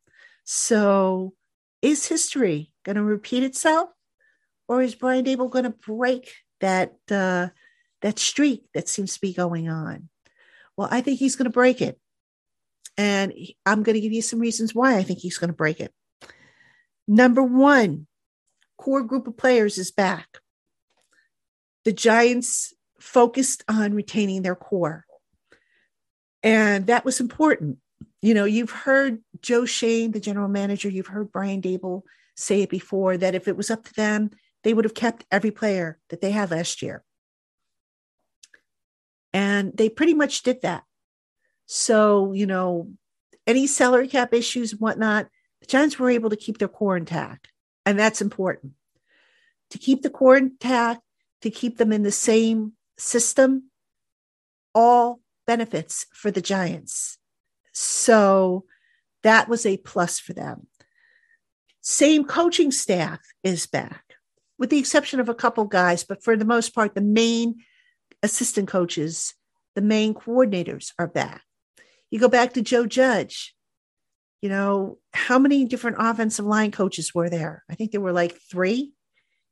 So 0.44 1.34
is 1.82 2.08
history 2.08 2.74
going 2.84 2.98
to 2.98 3.04
repeat 3.04 3.44
itself? 3.44 3.90
Or 4.68 4.82
is 4.82 4.96
Brian 4.96 5.24
Daboll 5.24 5.50
going 5.50 5.64
to 5.64 5.70
break 5.70 6.34
that 6.60 6.96
uh, 7.12 7.50
that 8.02 8.20
streak 8.20 8.66
that 8.74 8.88
seems 8.88 9.16
to 9.16 9.22
be 9.22 9.34
going 9.34 9.70
on. 9.70 10.10
Well, 10.78 10.88
I 10.92 11.02
think 11.02 11.20
he's 11.20 11.36
going 11.36 11.46
to 11.46 11.52
break 11.52 11.82
it. 11.82 12.00
And 12.98 13.34
I'm 13.66 13.84
going 13.84 13.96
to 13.96 14.02
give 14.02 14.14
you 14.14 14.22
some 14.22 14.40
reasons 14.40 14.74
why 14.74 14.96
I 14.96 15.04
think 15.04 15.20
he's 15.20 15.38
going 15.38 15.50
to 15.50 15.56
break 15.56 15.80
it. 15.80 15.94
Number 17.08 17.44
one, 17.44 18.08
core 18.78 19.04
group 19.04 19.28
of 19.28 19.38
players 19.38 19.78
is 19.78 19.92
back. 19.92 20.40
The 21.84 21.94
Giants 21.94 22.74
focused 23.00 23.64
on 23.68 23.94
retaining 23.94 24.42
their 24.42 24.56
core. 24.56 25.06
And 26.42 26.88
that 26.88 27.06
was 27.06 27.20
important. 27.20 27.78
You 28.22 28.34
know, 28.34 28.46
you've 28.46 28.72
heard 28.72 29.22
Joe 29.42 29.66
Schoen, 29.66 30.12
the 30.12 30.20
general 30.20 30.48
manager, 30.48 30.90
you've 30.90 31.08
heard 31.08 31.32
Brian 31.32 31.62
Daboll 31.62 32.04
say 32.36 32.62
it 32.62 32.70
before 32.70 33.18
that 33.18 33.36
if 33.36 33.48
it 33.48 33.58
was 33.58 33.70
up 33.70 33.84
to 33.86 33.94
them, 33.94 34.32
they 34.64 34.74
would 34.74 34.86
have 34.86 34.96
kept 34.96 35.26
every 35.32 35.52
player 35.52 36.00
that 36.10 36.22
they 36.22 36.32
had 36.32 36.52
last 36.52 36.82
year. 36.82 37.04
And 39.36 39.76
they 39.76 39.90
pretty 39.90 40.14
much 40.14 40.44
did 40.44 40.62
that. 40.62 40.84
So, 41.66 42.32
you 42.32 42.46
know, 42.46 42.94
any 43.46 43.68
salary 43.68 44.08
cap 44.08 44.34
issues 44.34 44.72
and 44.72 44.80
whatnot, 44.80 45.28
the 45.60 45.68
Giants 45.68 46.00
were 46.00 46.10
able 46.10 46.30
to 46.30 46.38
keep 46.38 46.58
their 46.58 46.70
core 46.70 46.96
intact. 46.96 47.50
And 47.86 48.00
that's 48.00 48.22
important. 48.22 48.74
To 49.72 49.78
keep 49.78 50.04
the 50.04 50.10
core 50.10 50.38
intact, 50.38 51.02
to 51.42 51.50
keep 51.50 51.78
them 51.78 51.92
in 51.92 52.04
the 52.04 52.14
same 52.14 52.74
system, 52.98 53.72
all 54.74 55.20
benefits 55.46 56.06
for 56.14 56.32
the 56.32 56.42
Giants. 56.42 57.18
So 57.74 58.64
that 59.24 59.50
was 59.50 59.66
a 59.66 59.76
plus 59.78 60.18
for 60.18 60.32
them. 60.32 60.68
Same 61.82 62.24
coaching 62.24 62.72
staff 62.72 63.20
is 63.44 63.68
back. 63.68 64.06
with 64.58 64.70
the 64.70 64.80
exception 64.80 65.20
of 65.20 65.30
a 65.30 65.36
couple 65.36 65.66
guys, 65.66 66.04
but 66.04 66.24
for 66.24 66.38
the 66.38 66.46
most 66.46 66.74
part, 66.74 66.96
the 66.96 67.02
main 67.02 67.56
assistant 68.26 68.68
coaches, 68.68 69.34
the 69.76 69.82
main 69.82 70.14
coordinators 70.14 70.92
are 71.00 71.08
back. 71.08 71.44
You 72.12 72.20
go 72.20 72.28
back 72.28 72.54
to 72.54 72.62
Joe 72.62 72.86
Judge. 72.86 73.56
You 74.42 74.50
know, 74.50 74.98
how 75.14 75.40
many 75.40 75.66
different 75.66 75.98
offensive 76.00 76.46
line 76.46 76.72
coaches 76.72 77.16
were 77.16 77.30
there? 77.30 77.64
I 77.70 77.76
think 77.76 77.92
there 77.92 78.02
were 78.02 78.12
like 78.12 78.38
three. 78.52 78.92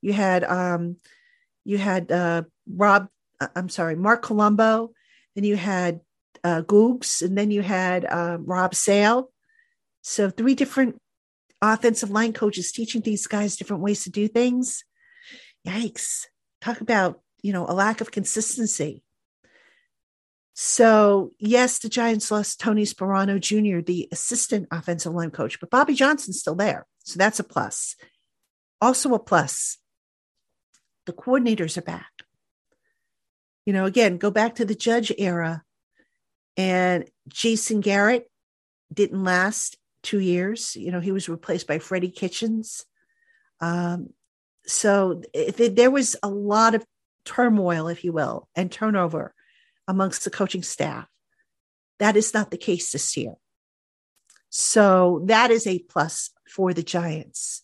You 0.02 0.14
had 0.14 0.44
um 0.44 0.98
you 1.64 1.78
had 1.78 2.12
uh 2.12 2.44
Rob 2.68 3.08
uh, 3.40 3.48
I'm 3.56 3.70
sorry, 3.70 3.96
Marc 3.96 4.22
Colombo, 4.22 4.92
then 5.36 5.46
you 5.46 5.56
had 5.56 6.02
uh 6.44 6.62
Googs, 6.62 7.22
and 7.22 7.38
then 7.38 7.50
you 7.50 7.62
had 7.62 8.06
uh, 8.06 8.38
Rob 8.40 8.76
Sale. 8.76 9.32
So 10.02 10.30
three 10.30 10.54
different 10.54 11.00
offensive 11.62 12.12
line 12.12 12.34
coaches 12.34 12.72
teaching 12.72 13.02
these 13.02 13.26
guys 13.26 13.56
different 13.56 13.82
ways 13.82 14.04
to 14.04 14.12
do 14.12 14.28
things. 14.28 14.84
Yikes. 15.66 16.26
Talk 16.62 16.82
about, 16.82 17.22
you 17.44 17.54
know, 17.54 17.68
a 17.68 17.74
lack 17.74 18.02
of 18.02 18.10
consistency. 18.10 19.04
So, 20.56 21.32
yes, 21.40 21.80
the 21.80 21.90
Giants 21.90 22.32
lost 22.32 22.60
Tony 22.60 22.84
Sparano 22.84 23.40
Jr., 23.40 23.84
the 23.84 24.08
assistant 24.12 24.68
offensive 24.72 25.14
line 25.14 25.32
coach, 25.32 25.60
but 25.60 25.70
Bobby 25.70 25.94
Johnson's 25.94 26.40
still 26.40 26.56
there. 26.56 26.88
So 27.04 27.18
that's 27.18 27.40
a 27.40 27.44
plus. 27.44 27.96
Also, 28.82 29.14
a 29.14 29.20
plus 29.20 29.78
the 31.06 31.14
coordinators 31.14 31.78
are 31.78 31.82
back. 31.82 32.12
You 33.66 33.74
know, 33.74 33.86
again, 33.86 34.18
go 34.18 34.32
back 34.32 34.56
to 34.56 34.66
the 34.66 34.76
judge 34.76 35.12
era, 35.18 35.64
and 36.58 37.06
Jason 37.28 37.82
Garrett 37.82 38.30
didn't 38.94 39.24
last 39.24 39.78
two 40.02 40.20
years. 40.20 40.76
You 40.76 40.92
know, 40.92 41.00
he 41.00 41.12
was 41.12 41.30
replaced 41.30 41.68
by 41.68 41.80
Freddie 41.80 42.12
Kitchens. 42.12 42.86
Um, 43.60 44.10
so 44.66 45.22
it, 45.34 45.76
there 45.76 45.92
was 45.92 46.16
a 46.22 46.30
lot 46.30 46.76
of 46.76 46.86
turmoil, 47.26 47.88
if 47.88 48.04
you 48.04 48.12
will, 48.12 48.48
and 48.56 48.72
turnover 48.72 49.34
amongst 49.88 50.24
the 50.24 50.30
coaching 50.30 50.64
staff. 50.64 51.08
That 52.00 52.16
is 52.16 52.34
not 52.34 52.52
the 52.52 52.58
case 52.58 52.92
this 52.92 53.16
year. 53.16 53.36
So 54.50 55.24
that 55.26 55.52
is 55.52 55.66
a 55.66 55.80
plus 55.80 56.32
for 56.48 56.74
the 56.74 56.84
Giants. 56.84 57.62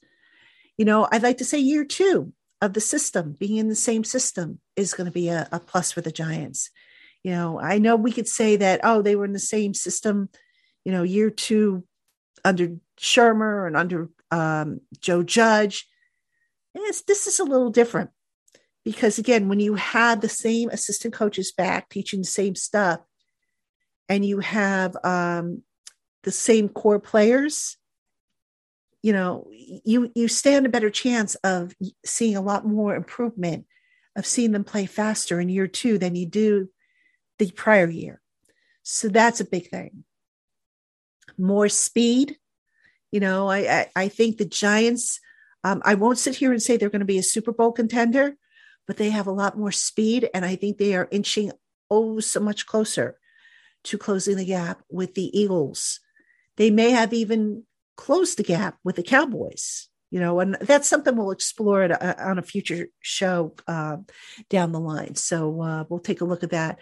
You 0.78 0.86
know, 0.86 1.08
I'd 1.12 1.24
like 1.24 1.38
to 1.38 1.46
say 1.46 1.60
year 1.60 1.86
two 1.86 2.34
of 2.62 2.74
the 2.74 2.82
system, 2.82 3.36
being 3.38 3.58
in 3.58 3.70
the 3.70 3.76
same 3.76 4.04
system, 4.04 4.60
is 4.76 4.94
going 4.94 5.06
to 5.06 5.12
be 5.12 5.30
a, 5.30 5.48
a 5.52 5.60
plus 5.60 5.92
for 5.92 6.02
the 6.02 6.12
Giants. 6.12 6.72
You 7.24 7.32
know, 7.32 7.60
I 7.60 7.80
know 7.80 7.96
we 7.96 8.12
could 8.12 8.28
say 8.28 8.56
that, 8.58 8.82
oh, 8.84 9.02
they 9.02 9.16
were 9.16 9.26
in 9.26 9.34
the 9.34 9.40
same 9.40 9.74
system, 9.74 10.30
you 10.86 10.92
know, 10.92 11.04
year 11.04 11.30
two 11.30 11.84
under 12.46 12.78
Shurmur 13.00 13.68
and 13.68 13.76
under 13.76 14.10
um, 14.32 14.82
Joe 15.00 15.24
Judge. 15.24 15.88
Yes, 16.74 17.02
this 17.02 17.28
is 17.28 17.40
a 17.40 17.44
little 17.44 17.72
different 17.72 18.12
because 18.84 19.18
again, 19.20 19.50
when 19.50 19.60
you 19.60 19.76
have 19.76 20.22
the 20.22 20.30
same 20.30 20.70
assistant 20.70 21.14
coaches 21.14 21.52
back 21.52 21.90
teaching 21.90 22.22
the 22.22 22.28
same 22.28 22.56
stuff, 22.56 23.00
and 24.08 24.26
you 24.26 24.40
have 24.40 24.96
um, 25.04 25.62
the 26.24 26.32
same 26.32 26.70
core 26.70 27.00
players, 27.00 27.78
you 29.02 29.14
know, 29.14 29.48
you 29.52 30.12
you 30.16 30.28
stand 30.28 30.66
a 30.66 30.70
better 30.70 30.90
chance 30.90 31.36
of 31.36 31.74
seeing 32.06 32.36
a 32.36 32.42
lot 32.42 32.66
more 32.66 32.96
improvement, 32.96 33.66
of 34.16 34.26
seeing 34.26 34.52
them 34.52 34.64
play 34.64 34.86
faster 34.86 35.40
in 35.40 35.50
year 35.50 35.68
two 35.68 35.98
than 35.98 36.16
you 36.16 36.26
do 36.26 36.70
the 37.38 37.52
prior 37.52 37.90
year. 37.90 38.22
So 38.84 39.08
that's 39.08 39.40
a 39.40 39.46
big 39.46 39.70
thing. 39.70 40.04
More 41.38 41.70
speed. 41.70 42.38
You 43.12 43.20
know, 43.20 43.48
I 43.48 43.58
I, 43.60 43.88
I 43.96 44.08
think 44.10 44.38
the 44.38 44.46
Giants 44.46 45.20
um, 45.64 45.82
I 45.84 45.96
won't 45.96 46.18
sit 46.18 46.36
here 46.36 46.52
and 46.52 46.62
say 46.62 46.78
they're 46.78 46.90
going 46.90 47.00
to 47.00 47.06
be 47.06 47.18
a 47.18 47.24
Super 47.24 47.52
Bowl 47.52 47.72
contender, 47.72 48.36
but 48.90 48.98
they 48.98 49.12
have 49.12 49.28
a 49.28 49.32
lot 49.32 49.56
more 49.56 49.72
speed. 49.72 50.32
And 50.34 50.44
I 50.44 50.56
think 50.56 50.80
they 50.80 50.96
are 50.96 51.08
inching 51.12 51.52
oh 51.92 52.20
so 52.20 52.40
much 52.40 52.66
closer 52.66 53.20
to 53.84 54.00
closing 54.00 54.36
the 54.36 54.46
gap 54.46 54.82
with 54.90 55.14
the 55.14 55.30
Eagles. 55.40 56.00
They 56.58 56.72
may 56.72 56.90
have 56.90 57.14
even 57.14 57.66
closed 57.98 58.40
the 58.40 58.44
gap 58.44 58.80
with 58.84 58.96
the 58.96 59.04
Cowboys. 59.04 59.90
You 60.10 60.20
know, 60.20 60.40
and 60.40 60.58
that's 60.62 60.90
something 60.90 61.16
we'll 61.16 61.30
explore 61.30 61.84
a, 61.84 62.16
on 62.20 62.40
a 62.40 62.42
future 62.42 62.88
show 63.00 63.54
uh, 63.68 63.98
down 64.50 64.72
the 64.72 64.80
line. 64.80 65.14
So 65.14 65.62
uh, 65.62 65.84
we'll 65.88 66.00
take 66.00 66.22
a 66.22 66.26
look 66.26 66.42
at 66.42 66.50
that. 66.50 66.80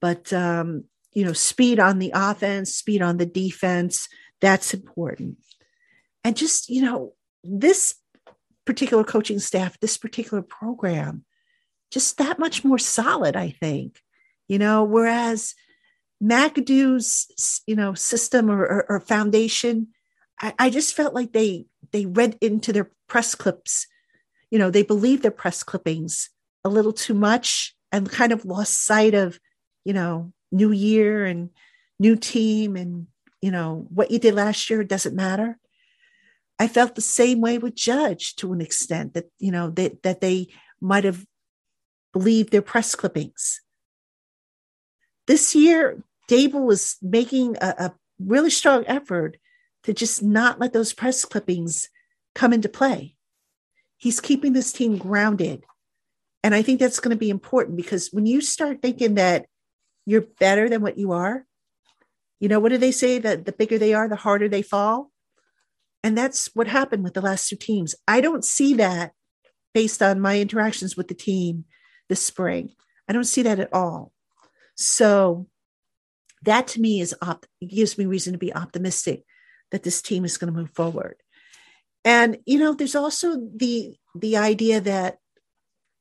But 0.00 0.32
um, 0.32 0.86
you 1.12 1.24
know, 1.24 1.34
speed 1.34 1.78
on 1.78 2.00
the 2.00 2.10
offense, 2.16 2.74
speed 2.74 3.00
on 3.00 3.18
the 3.18 3.26
defense, 3.26 4.08
that's 4.40 4.74
important. 4.74 5.38
And 6.24 6.36
just, 6.36 6.68
you 6.68 6.82
know, 6.82 7.12
this 7.44 7.94
particular 8.64 9.04
coaching 9.04 9.38
staff, 9.38 9.78
this 9.78 9.96
particular 9.96 10.42
program, 10.42 11.24
just 11.94 12.18
that 12.18 12.38
much 12.38 12.64
more 12.64 12.78
solid, 12.78 13.36
I 13.36 13.50
think. 13.50 14.00
You 14.48 14.58
know, 14.58 14.84
whereas 14.84 15.54
McAdoo's, 16.22 17.62
you 17.66 17.76
know, 17.76 17.94
system 17.94 18.50
or, 18.50 18.60
or, 18.62 18.86
or 18.90 19.00
foundation, 19.00 19.88
I, 20.40 20.54
I 20.58 20.70
just 20.70 20.94
felt 20.94 21.14
like 21.14 21.32
they 21.32 21.66
they 21.92 22.06
read 22.06 22.36
into 22.40 22.72
their 22.72 22.90
press 23.06 23.34
clips. 23.34 23.86
You 24.50 24.58
know, 24.58 24.70
they 24.70 24.82
believed 24.82 25.22
their 25.22 25.30
press 25.30 25.62
clippings 25.62 26.30
a 26.64 26.68
little 26.68 26.92
too 26.92 27.14
much 27.14 27.74
and 27.90 28.10
kind 28.10 28.32
of 28.32 28.44
lost 28.44 28.84
sight 28.84 29.14
of, 29.14 29.38
you 29.84 29.92
know, 29.92 30.32
new 30.52 30.72
year 30.72 31.24
and 31.24 31.50
new 31.98 32.16
team 32.16 32.76
and 32.76 33.06
you 33.40 33.50
know 33.50 33.86
what 33.88 34.10
you 34.10 34.18
did 34.18 34.34
last 34.34 34.68
year 34.68 34.82
doesn't 34.82 35.14
matter 35.14 35.58
I 36.58 36.68
felt 36.68 36.94
the 36.94 37.00
same 37.00 37.40
way 37.40 37.58
with 37.58 37.74
Judge 37.74 38.36
to 38.36 38.52
an 38.52 38.60
extent 38.60 39.14
that, 39.14 39.30
you 39.38 39.50
know, 39.50 39.70
that, 39.70 40.02
that 40.02 40.20
they 40.20 40.48
might 40.80 41.04
have 41.04 41.24
believed 42.14 42.52
their 42.52 42.62
press 42.62 42.94
clippings. 42.94 43.60
This 45.26 45.54
year, 45.54 46.02
Daboll 46.30 46.64
was 46.64 46.96
making 47.02 47.56
a, 47.60 47.74
a 47.78 47.94
really 48.18 48.50
strong 48.50 48.84
effort 48.86 49.36
to 49.82 49.92
just 49.92 50.22
not 50.22 50.58
let 50.58 50.72
those 50.72 50.94
press 50.94 51.24
clippings 51.26 51.90
come 52.34 52.52
into 52.54 52.68
play. 52.68 53.16
He's 53.98 54.20
keeping 54.20 54.54
this 54.54 54.72
team 54.72 54.96
grounded. 54.96 55.64
And 56.42 56.54
I 56.54 56.62
think 56.62 56.78
that's 56.78 57.00
going 57.00 57.14
to 57.14 57.18
be 57.18 57.30
important 57.30 57.76
because 57.76 58.10
when 58.12 58.26
you 58.26 58.40
start 58.40 58.80
thinking 58.80 59.14
that 59.16 59.46
you're 60.06 60.26
better 60.38 60.68
than 60.68 60.82
what 60.82 60.98
you 60.98 61.12
are, 61.12 61.46
you 62.38 62.48
know, 62.48 62.60
what 62.60 62.70
do 62.70 62.78
they 62.78 62.92
say? 62.92 63.18
That 63.18 63.44
the 63.46 63.52
bigger 63.52 63.78
they 63.78 63.94
are, 63.94 64.08
the 64.08 64.16
harder 64.16 64.48
they 64.48 64.62
fall. 64.62 65.10
And 66.02 66.16
that's 66.16 66.50
what 66.54 66.66
happened 66.68 67.02
with 67.02 67.14
the 67.14 67.22
last 67.22 67.48
two 67.48 67.56
teams. 67.56 67.94
I 68.06 68.20
don't 68.20 68.44
see 68.44 68.74
that 68.74 69.12
based 69.72 70.02
on 70.02 70.20
my 70.20 70.38
interactions 70.38 70.96
with 70.96 71.08
the 71.08 71.14
team 71.14 71.64
this 72.08 72.24
spring. 72.24 72.70
I 73.08 73.12
don't 73.12 73.24
see 73.24 73.42
that 73.42 73.60
at 73.60 73.72
all. 73.72 74.12
So 74.76 75.46
that 76.42 76.68
to 76.68 76.80
me 76.80 77.00
is 77.00 77.14
op- 77.22 77.46
gives 77.66 77.96
me 77.96 78.06
reason 78.06 78.32
to 78.32 78.38
be 78.38 78.54
optimistic 78.54 79.24
that 79.70 79.82
this 79.82 80.02
team 80.02 80.24
is 80.24 80.38
going 80.38 80.52
to 80.52 80.58
move 80.58 80.70
forward. 80.70 81.16
And 82.04 82.38
you 82.44 82.58
know, 82.58 82.74
there's 82.74 82.94
also 82.94 83.36
the 83.56 83.96
the 84.14 84.36
idea 84.36 84.80
that 84.80 85.18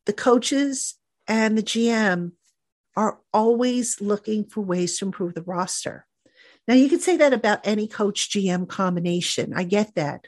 the 0.06 0.14
coaches 0.14 0.96
and 1.28 1.58
the 1.58 1.64
GM 1.64 2.34
are 2.96 3.20
always 3.34 4.02
looking 4.02 4.44
for 4.44 4.62
ways 4.62 4.98
to 4.98 5.06
improve 5.06 5.34
the 5.34 5.42
roster. 5.42 6.06
Now, 6.68 6.76
you 6.76 6.90
could 6.90 7.02
say 7.02 7.18
that 7.18 7.34
about 7.34 7.66
any 7.66 7.88
coach 7.88 8.30
GM 8.30 8.68
combination. 8.68 9.54
I 9.54 9.64
get 9.64 9.96
that. 9.96 10.26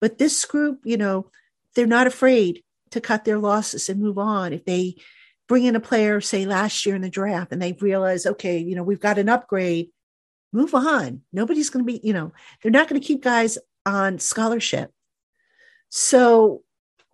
But 0.00 0.18
this 0.18 0.44
group, 0.44 0.80
you 0.84 0.96
know, 0.96 1.30
they're 1.74 1.86
not 1.86 2.06
afraid 2.06 2.62
to 2.90 3.00
cut 3.00 3.24
their 3.24 3.38
losses 3.38 3.88
and 3.88 4.00
move 4.00 4.18
on. 4.18 4.52
If 4.52 4.64
they 4.64 4.96
bring 5.48 5.64
in 5.64 5.76
a 5.76 5.80
player, 5.80 6.20
say 6.20 6.46
last 6.46 6.84
year 6.84 6.94
in 6.94 7.02
the 7.02 7.10
draft, 7.10 7.52
and 7.52 7.60
they 7.60 7.72
realize, 7.80 8.26
okay, 8.26 8.58
you 8.58 8.76
know, 8.76 8.82
we've 8.82 9.00
got 9.00 9.18
an 9.18 9.28
upgrade, 9.28 9.88
move 10.52 10.74
on. 10.74 11.22
Nobody's 11.32 11.70
going 11.70 11.84
to 11.84 11.92
be, 11.92 12.00
you 12.02 12.12
know, 12.12 12.32
they're 12.62 12.72
not 12.72 12.88
going 12.88 13.00
to 13.00 13.06
keep 13.06 13.22
guys 13.22 13.58
on 13.86 14.18
scholarship. 14.18 14.92
So, 15.88 16.62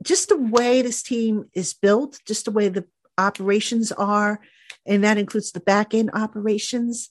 just 0.02 0.28
the 0.28 0.36
way 0.36 0.82
this 0.82 1.02
team 1.02 1.48
is 1.54 1.72
built, 1.72 2.18
just 2.26 2.44
the 2.44 2.50
way 2.50 2.68
the 2.68 2.84
operations 3.16 3.92
are, 3.92 4.40
and 4.84 5.04
that 5.04 5.18
includes 5.18 5.52
the 5.52 5.60
back 5.60 5.94
end 5.94 6.10
operations, 6.12 7.10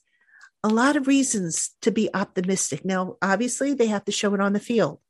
a 0.62 0.68
lot 0.68 0.96
of 0.96 1.06
reasons 1.06 1.70
to 1.82 1.90
be 1.90 2.08
optimistic. 2.14 2.84
Now, 2.84 3.16
obviously, 3.20 3.74
they 3.74 3.86
have 3.86 4.04
to 4.04 4.12
show 4.12 4.34
it 4.34 4.40
on 4.40 4.52
the 4.52 4.60
field. 4.60 5.00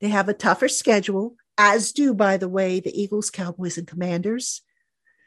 They 0.00 0.08
have 0.08 0.28
a 0.28 0.34
tougher 0.34 0.68
schedule, 0.68 1.36
as 1.64 1.92
do, 1.92 2.12
by 2.12 2.36
the 2.38 2.48
way, 2.48 2.80
the 2.80 3.00
Eagles, 3.00 3.30
Cowboys, 3.30 3.78
and 3.78 3.86
Commanders. 3.86 4.62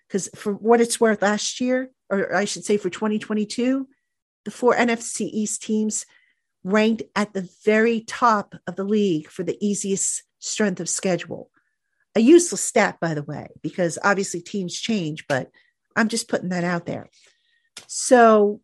Because 0.06 0.30
for 0.36 0.54
what 0.54 0.82
it's 0.82 1.00
worth, 1.00 1.22
last 1.22 1.62
year, 1.62 1.92
or 2.10 2.36
I 2.36 2.44
should 2.44 2.66
say 2.66 2.76
for 2.76 2.90
2022, 2.90 3.88
the 4.44 4.52
four 4.52 4.76
NFC 4.76 5.22
East 5.22 5.64
teams 5.64 6.06
ranked 6.64 7.04
at 7.16 7.34
the 7.34 7.50
very 7.64 8.02
top 8.02 8.54
of 8.68 8.76
the 8.76 8.84
league 8.84 9.30
for 9.30 9.44
the 9.44 9.58
easiest 9.66 10.24
strength 10.40 10.82
of 10.82 10.90
schedule. 10.90 11.50
A 12.16 12.20
useless 12.20 12.62
stat, 12.62 12.98
by 13.00 13.14
the 13.14 13.24
way, 13.24 13.48
because 13.62 13.98
obviously 14.04 14.42
teams 14.42 14.78
change, 14.78 15.26
but 15.28 15.50
I'm 15.96 16.10
just 16.10 16.28
putting 16.28 16.50
that 16.50 16.66
out 16.66 16.86
there. 16.86 17.10
So 17.88 18.60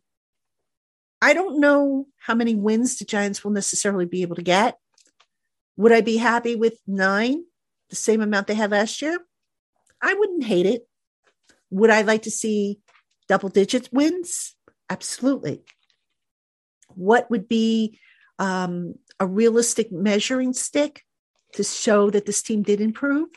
I 1.22 1.32
don't 1.32 1.58
know 1.58 2.06
how 2.18 2.34
many 2.34 2.54
wins 2.54 2.98
the 2.98 3.06
Giants 3.06 3.42
will 3.42 3.52
necessarily 3.52 4.06
be 4.06 4.22
able 4.22 4.36
to 4.36 4.42
get. 4.42 4.76
Would 5.78 5.92
I 5.92 6.02
be 6.02 6.18
happy 6.18 6.54
with 6.54 6.78
nine? 6.86 7.44
The 7.92 7.96
same 7.96 8.22
amount 8.22 8.46
they 8.46 8.54
had 8.54 8.70
last 8.70 9.02
year, 9.02 9.18
I 10.00 10.14
wouldn't 10.14 10.44
hate 10.44 10.64
it. 10.64 10.88
Would 11.68 11.90
I 11.90 12.00
like 12.00 12.22
to 12.22 12.30
see 12.30 12.80
double 13.28 13.50
digit 13.50 13.90
wins? 13.92 14.56
Absolutely. 14.88 15.62
What 16.88 17.30
would 17.30 17.48
be 17.48 17.98
um, 18.38 18.94
a 19.20 19.26
realistic 19.26 19.92
measuring 19.92 20.54
stick 20.54 21.02
to 21.52 21.62
show 21.62 22.08
that 22.08 22.24
this 22.24 22.40
team 22.40 22.62
did 22.62 22.80
improve? 22.80 23.28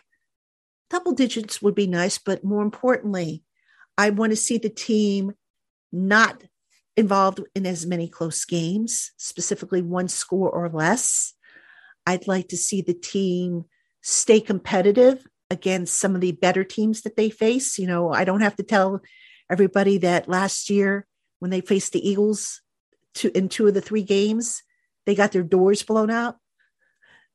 Double 0.90 1.12
digits 1.12 1.62
would 1.62 1.76
be 1.76 1.86
nice, 1.86 2.18
but 2.18 2.46
more 2.46 2.64
importantly, 2.64 3.44
I 3.98 4.10
want 4.10 4.32
to 4.32 4.38
see 4.38 4.58
the 4.58 4.70
team 4.70 5.34
not 5.92 6.46
involved 6.96 7.42
in 7.54 7.66
as 7.66 7.86
many 7.86 8.08
close 8.08 8.46
games, 8.46 9.12
specifically 9.18 9.82
one 9.82 10.08
score 10.08 10.50
or 10.50 10.70
less. 10.70 11.34
I'd 12.08 12.26
like 12.26 12.48
to 12.50 12.58
see 12.58 12.82
the 12.82 12.94
team 12.94 13.66
stay 14.08 14.40
competitive 14.40 15.26
against 15.50 15.98
some 15.98 16.14
of 16.14 16.22
the 16.22 16.32
better 16.32 16.64
teams 16.64 17.02
that 17.02 17.16
they 17.16 17.32
face. 17.32 17.80
You 17.80 17.88
know, 17.88 18.14
I 18.14 18.24
don't 18.24 18.42
have 18.42 18.56
to 18.58 18.64
tell 18.64 19.02
everybody 19.50 19.98
that 19.98 20.30
last 20.30 20.70
year 20.70 21.08
when 21.40 21.50
they 21.50 21.62
faced 21.62 21.94
the 21.94 22.08
Eagles 22.08 22.62
to, 23.16 23.36
in 23.36 23.50
two 23.50 23.66
of 23.66 23.74
the 23.74 23.82
three 23.82 24.04
games, 24.04 24.62
they 25.08 25.16
got 25.16 25.32
their 25.32 25.42
doors 25.42 25.82
blown 25.82 26.12
out. 26.12 26.38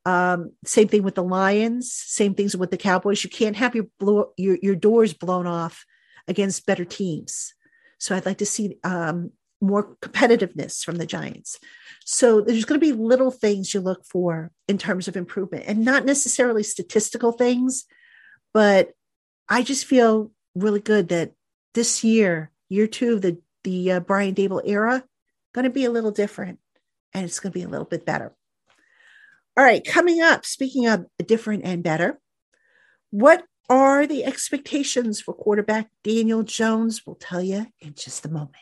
Um, 0.05 0.53
same 0.63 0.87
thing 0.87 1.03
with 1.03 1.15
the 1.15 1.23
Lions. 1.23 1.91
Same 1.91 2.35
things 2.35 2.55
with 2.55 2.71
the 2.71 2.77
Cowboys. 2.77 3.21
You 3.21 3.29
can't 3.29 3.57
have 3.57 3.75
your 3.75 3.87
blow, 3.99 4.31
your 4.37 4.57
your 4.61 4.75
doors 4.75 5.13
blown 5.13 5.47
off 5.47 5.85
against 6.25 6.65
better 6.65 6.85
teams. 6.85 7.53
So 7.99 8.15
I'd 8.15 8.25
like 8.25 8.37
to 8.39 8.45
see 8.45 8.77
um, 8.85 9.31
more 9.61 9.95
competitiveness 10.01 10.83
from 10.83 10.95
the 10.95 11.05
Giants. 11.05 11.59
So 12.03 12.41
there's 12.41 12.65
going 12.65 12.79
to 12.79 12.85
be 12.85 12.93
little 12.93 13.31
things 13.31 13.73
you 13.73 13.79
look 13.79 14.05
for 14.05 14.51
in 14.67 14.77
terms 14.77 15.07
of 15.07 15.15
improvement, 15.15 15.65
and 15.67 15.85
not 15.85 16.05
necessarily 16.05 16.63
statistical 16.63 17.31
things, 17.31 17.85
but 18.53 18.91
I 19.47 19.63
just 19.63 19.85
feel 19.85 20.31
really 20.55 20.79
good 20.79 21.09
that 21.09 21.33
this 21.73 22.03
year, 22.03 22.51
year 22.69 22.87
two 22.87 23.13
of 23.13 23.21
the 23.21 23.37
the 23.63 23.91
uh, 23.91 23.99
Brian 23.99 24.33
Daboll 24.33 24.63
era, 24.65 25.03
going 25.53 25.65
to 25.65 25.69
be 25.69 25.85
a 25.85 25.91
little 25.91 26.09
different, 26.09 26.57
and 27.13 27.23
it's 27.23 27.39
going 27.39 27.51
to 27.51 27.59
be 27.59 27.63
a 27.63 27.69
little 27.69 27.85
bit 27.85 28.05
better. 28.05 28.33
All 29.55 29.63
right, 29.63 29.85
coming 29.85 30.21
up, 30.21 30.45
speaking 30.45 30.87
of 30.87 31.05
different 31.27 31.63
and 31.63 31.83
better, 31.83 32.19
what 33.11 33.43
are 33.69 34.07
the 34.07 34.25
expectations 34.25 35.21
for 35.21 35.33
quarterback 35.33 35.89
Daniel 36.03 36.41
Jones? 36.41 37.03
We'll 37.05 37.17
tell 37.17 37.41
you 37.41 37.67
in 37.79 37.93
just 37.93 38.25
a 38.25 38.29
moment. 38.29 38.55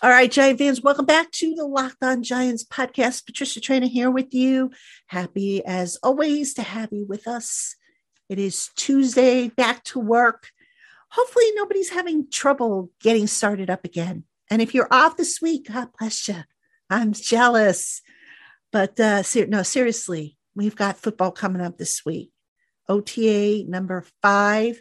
All 0.00 0.10
right, 0.10 0.30
Giant 0.30 0.58
fans, 0.58 0.80
welcome 0.80 1.06
back 1.06 1.32
to 1.32 1.54
the 1.56 1.64
Locked 1.66 2.02
On 2.02 2.22
Giants 2.22 2.64
podcast. 2.64 3.26
Patricia 3.26 3.60
Traina 3.60 3.88
here 3.88 4.10
with 4.12 4.32
you. 4.32 4.70
Happy 5.08 5.64
as 5.64 5.98
always 6.04 6.54
to 6.54 6.62
have 6.62 6.92
you 6.92 7.04
with 7.04 7.26
us. 7.26 7.74
It 8.28 8.38
is 8.38 8.70
Tuesday, 8.76 9.48
back 9.48 9.82
to 9.84 9.98
work. 9.98 10.50
Hopefully, 11.10 11.46
nobody's 11.54 11.90
having 11.90 12.30
trouble 12.30 12.90
getting 13.00 13.26
started 13.26 13.70
up 13.70 13.84
again. 13.84 14.22
And 14.50 14.62
if 14.62 14.72
you're 14.72 14.86
off 14.92 15.16
this 15.16 15.40
week, 15.42 15.68
God 15.72 15.88
bless 15.98 16.28
you. 16.28 16.44
I'm 16.88 17.12
jealous. 17.12 18.00
But 18.70 19.00
uh, 19.00 19.22
ser- 19.22 19.46
no, 19.46 19.62
seriously, 19.62 20.36
we've 20.54 20.76
got 20.76 20.98
football 20.98 21.32
coming 21.32 21.62
up 21.62 21.76
this 21.76 22.04
week. 22.04 22.30
OTA 22.88 23.64
number 23.66 24.04
five 24.22 24.80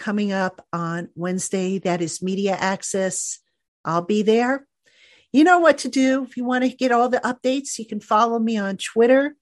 coming 0.00 0.32
up 0.32 0.66
on 0.72 1.10
Wednesday. 1.14 1.78
That 1.78 2.00
is 2.00 2.22
media 2.22 2.56
access. 2.58 3.38
I'll 3.84 4.02
be 4.02 4.22
there. 4.22 4.66
You 5.32 5.44
know 5.44 5.60
what 5.60 5.78
to 5.78 5.88
do. 5.88 6.24
If 6.24 6.36
you 6.36 6.44
want 6.44 6.64
to 6.64 6.70
get 6.70 6.90
all 6.90 7.08
the 7.08 7.20
updates, 7.20 7.78
you 7.78 7.86
can 7.86 8.00
follow 8.00 8.38
me 8.38 8.56
on 8.56 8.78
Twitter. 8.78 9.36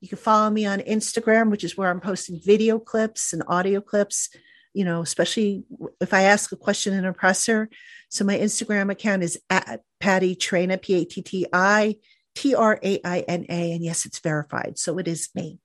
You 0.00 0.08
can 0.08 0.18
follow 0.18 0.48
me 0.48 0.64
on 0.64 0.80
Instagram, 0.80 1.50
which 1.50 1.64
is 1.64 1.76
where 1.76 1.90
I'm 1.90 2.00
posting 2.00 2.40
video 2.42 2.78
clips 2.78 3.32
and 3.32 3.42
audio 3.48 3.80
clips, 3.80 4.30
you 4.72 4.84
know, 4.84 5.02
especially 5.02 5.64
if 6.00 6.14
I 6.14 6.22
ask 6.22 6.52
a 6.52 6.56
question 6.56 6.94
in 6.94 7.04
a 7.04 7.12
presser. 7.12 7.68
So 8.08 8.24
my 8.24 8.38
Instagram 8.38 8.90
account 8.90 9.22
is 9.22 9.38
at 9.50 9.80
Patti 10.00 10.36
Traina, 10.36 10.80
P 10.80 10.94
A 10.94 11.04
T 11.04 11.22
T 11.22 11.46
I 11.52 11.96
T 12.34 12.54
R 12.54 12.78
A 12.82 13.00
I 13.04 13.20
N 13.20 13.46
A. 13.48 13.72
And 13.72 13.84
yes, 13.84 14.06
it's 14.06 14.20
verified. 14.20 14.78
So 14.78 14.98
it 14.98 15.08
is 15.08 15.28
me. 15.34 15.58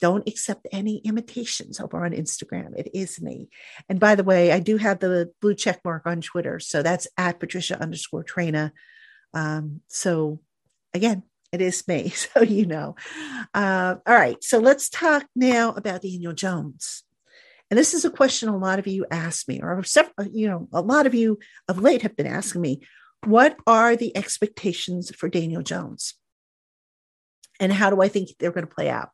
Don't 0.00 0.26
accept 0.28 0.66
any 0.72 0.98
imitations 0.98 1.80
over 1.80 2.04
on 2.04 2.12
Instagram. 2.12 2.76
It 2.76 2.90
is 2.94 3.20
me. 3.20 3.48
And 3.88 4.00
by 4.00 4.14
the 4.14 4.24
way, 4.24 4.50
I 4.50 4.60
do 4.60 4.76
have 4.76 4.98
the 4.98 5.30
blue 5.40 5.54
check 5.54 5.80
mark 5.84 6.06
on 6.06 6.20
Twitter. 6.20 6.58
So 6.58 6.82
that's 6.82 7.06
at 7.16 7.38
Patricia 7.38 7.80
underscore 7.80 8.24
Traina. 8.24 8.72
Um, 9.34 9.82
so 9.88 10.40
again, 10.94 11.22
it 11.52 11.60
is 11.60 11.86
me. 11.86 12.10
So 12.16 12.42
you 12.42 12.66
know. 12.66 12.96
Uh, 13.52 13.96
all 14.06 14.14
right. 14.14 14.42
So 14.42 14.58
let's 14.58 14.88
talk 14.88 15.26
now 15.34 15.72
about 15.72 16.02
Daniel 16.02 16.32
Jones. 16.32 17.02
And 17.70 17.78
this 17.78 17.94
is 17.94 18.04
a 18.04 18.10
question 18.10 18.48
a 18.48 18.56
lot 18.56 18.80
of 18.80 18.86
you 18.88 19.06
ask 19.10 19.46
me, 19.46 19.60
or 19.62 19.82
several, 19.84 20.26
you 20.32 20.48
know, 20.48 20.68
a 20.72 20.80
lot 20.80 21.06
of 21.06 21.14
you 21.14 21.38
of 21.68 21.80
late 21.80 22.02
have 22.02 22.16
been 22.16 22.26
asking 22.26 22.62
me, 22.62 22.80
what 23.24 23.56
are 23.66 23.94
the 23.94 24.16
expectations 24.16 25.14
for 25.14 25.28
Daniel 25.28 25.62
Jones? 25.62 26.14
And 27.60 27.72
how 27.72 27.90
do 27.90 28.00
I 28.00 28.08
think 28.08 28.30
they're 28.38 28.50
going 28.50 28.66
to 28.66 28.74
play 28.74 28.88
out? 28.88 29.10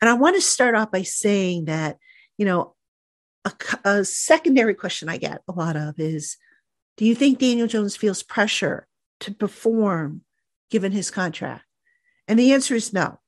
And 0.00 0.10
I 0.10 0.14
want 0.14 0.36
to 0.36 0.42
start 0.42 0.74
off 0.74 0.90
by 0.90 1.02
saying 1.02 1.66
that, 1.66 1.98
you 2.36 2.44
know, 2.44 2.74
a, 3.44 3.52
a 3.84 4.04
secondary 4.04 4.74
question 4.74 5.08
I 5.08 5.16
get 5.16 5.42
a 5.48 5.52
lot 5.52 5.76
of 5.76 5.98
is 5.98 6.36
Do 6.96 7.04
you 7.04 7.14
think 7.14 7.38
Daniel 7.38 7.66
Jones 7.66 7.96
feels 7.96 8.22
pressure 8.22 8.86
to 9.20 9.32
perform 9.32 10.22
given 10.70 10.92
his 10.92 11.10
contract? 11.10 11.64
And 12.28 12.38
the 12.38 12.52
answer 12.52 12.74
is 12.74 12.92
no, 12.92 13.20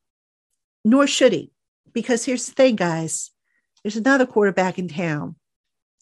nor 0.84 1.06
should 1.06 1.32
he. 1.32 1.52
Because 1.92 2.24
here's 2.24 2.46
the 2.46 2.52
thing, 2.52 2.76
guys 2.76 3.30
there's 3.82 3.96
another 3.96 4.26
quarterback 4.26 4.78
in 4.78 4.88
town, 4.88 5.36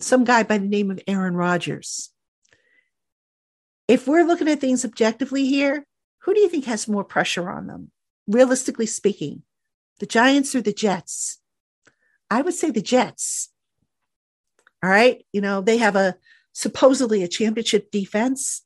some 0.00 0.24
guy 0.24 0.42
by 0.42 0.58
the 0.58 0.66
name 0.66 0.90
of 0.90 1.00
Aaron 1.06 1.36
Rodgers. 1.36 2.10
If 3.86 4.08
we're 4.08 4.24
looking 4.24 4.48
at 4.48 4.60
things 4.60 4.84
objectively 4.84 5.46
here, 5.46 5.86
who 6.22 6.34
do 6.34 6.40
you 6.40 6.48
think 6.48 6.64
has 6.64 6.88
more 6.88 7.04
pressure 7.04 7.48
on 7.48 7.66
them, 7.66 7.92
realistically 8.26 8.86
speaking? 8.86 9.42
The 9.98 10.06
Giants 10.06 10.54
or 10.54 10.62
the 10.62 10.72
Jets? 10.72 11.40
I 12.30 12.42
would 12.42 12.54
say 12.54 12.70
the 12.70 12.82
Jets. 12.82 13.50
All 14.82 14.90
right. 14.90 15.24
You 15.32 15.40
know, 15.40 15.60
they 15.60 15.78
have 15.78 15.96
a 15.96 16.16
supposedly 16.52 17.22
a 17.22 17.28
championship 17.28 17.90
defense. 17.90 18.62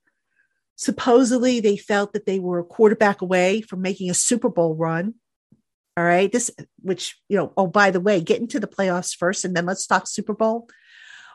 Supposedly 0.76 1.60
they 1.60 1.76
felt 1.76 2.12
that 2.12 2.26
they 2.26 2.38
were 2.38 2.58
a 2.58 2.64
quarterback 2.64 3.20
away 3.20 3.60
from 3.60 3.82
making 3.82 4.10
a 4.10 4.14
Super 4.14 4.48
Bowl 4.48 4.74
run. 4.74 5.14
All 5.96 6.04
right. 6.04 6.30
This, 6.30 6.50
which, 6.80 7.20
you 7.28 7.36
know, 7.36 7.52
oh, 7.56 7.66
by 7.66 7.90
the 7.90 8.00
way, 8.00 8.20
get 8.20 8.40
into 8.40 8.60
the 8.60 8.66
playoffs 8.66 9.14
first 9.14 9.44
and 9.44 9.54
then 9.54 9.66
let's 9.66 9.86
talk 9.86 10.06
Super 10.06 10.34
Bowl. 10.34 10.68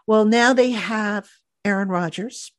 Well, 0.07 0.25
now 0.25 0.53
they 0.53 0.71
have 0.71 1.27
Aaron 1.63 1.89
Rodgers, 1.89 2.51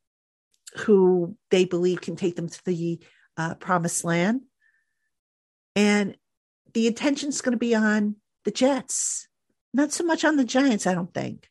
who 0.77 1.35
they 1.49 1.65
believe 1.65 2.01
can 2.01 2.15
take 2.15 2.35
them 2.35 2.49
to 2.49 2.65
the 2.65 2.99
uh, 3.35 3.55
promised 3.55 4.03
land. 4.03 4.41
And 5.75 6.17
the 6.73 6.87
attention's 6.87 7.41
going 7.41 7.53
to 7.53 7.57
be 7.57 7.75
on 7.75 8.15
the 8.45 8.51
Jets, 8.51 9.27
not 9.73 9.91
so 9.91 10.03
much 10.03 10.23
on 10.23 10.37
the 10.37 10.45
Giants, 10.45 10.87
I 10.87 10.93
don't 10.93 11.13
think. 11.13 11.49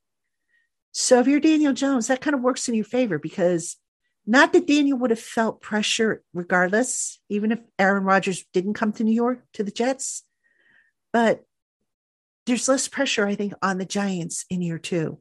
So 0.93 1.21
if 1.21 1.27
you're 1.27 1.41
Daniel 1.41 1.73
Jones, 1.73 2.07
that 2.07 2.21
kind 2.21 2.35
of 2.35 2.41
works 2.41 2.69
in 2.69 2.75
your 2.75 2.85
favor 2.85 3.19
because 3.19 3.77
not 4.27 4.53
that 4.53 4.67
Daniel 4.67 4.99
would 4.99 5.11
have 5.11 5.21
felt 5.21 5.61
pressure 5.61 6.23
regardless, 6.33 7.21
even 7.29 7.53
if 7.53 7.61
Aaron 7.79 8.05
Rodgers 8.05 8.45
didn't 8.53 8.75
come 8.75 8.93
to 8.95 9.05
New 9.05 9.15
York 9.15 9.41
to 9.53 9.63
the 9.63 9.71
Jets, 9.71 10.25
but 11.13 11.45
there's 12.47 12.69
less 12.69 12.89
pressure, 12.89 13.27
I 13.27 13.35
think, 13.35 13.53
on 13.63 13.79
the 13.79 13.85
Giants 13.85 14.47
in 14.51 14.63
year 14.63 14.79
two. 14.79 15.19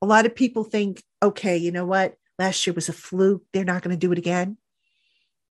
A 0.00 0.06
lot 0.06 0.26
of 0.26 0.34
people 0.34 0.64
think, 0.64 1.02
okay, 1.22 1.56
you 1.56 1.70
know 1.70 1.84
what? 1.84 2.14
Last 2.38 2.66
year 2.66 2.74
was 2.74 2.88
a 2.88 2.92
fluke. 2.92 3.42
They're 3.52 3.64
not 3.64 3.82
going 3.82 3.94
to 3.94 4.06
do 4.06 4.12
it 4.12 4.18
again. 4.18 4.56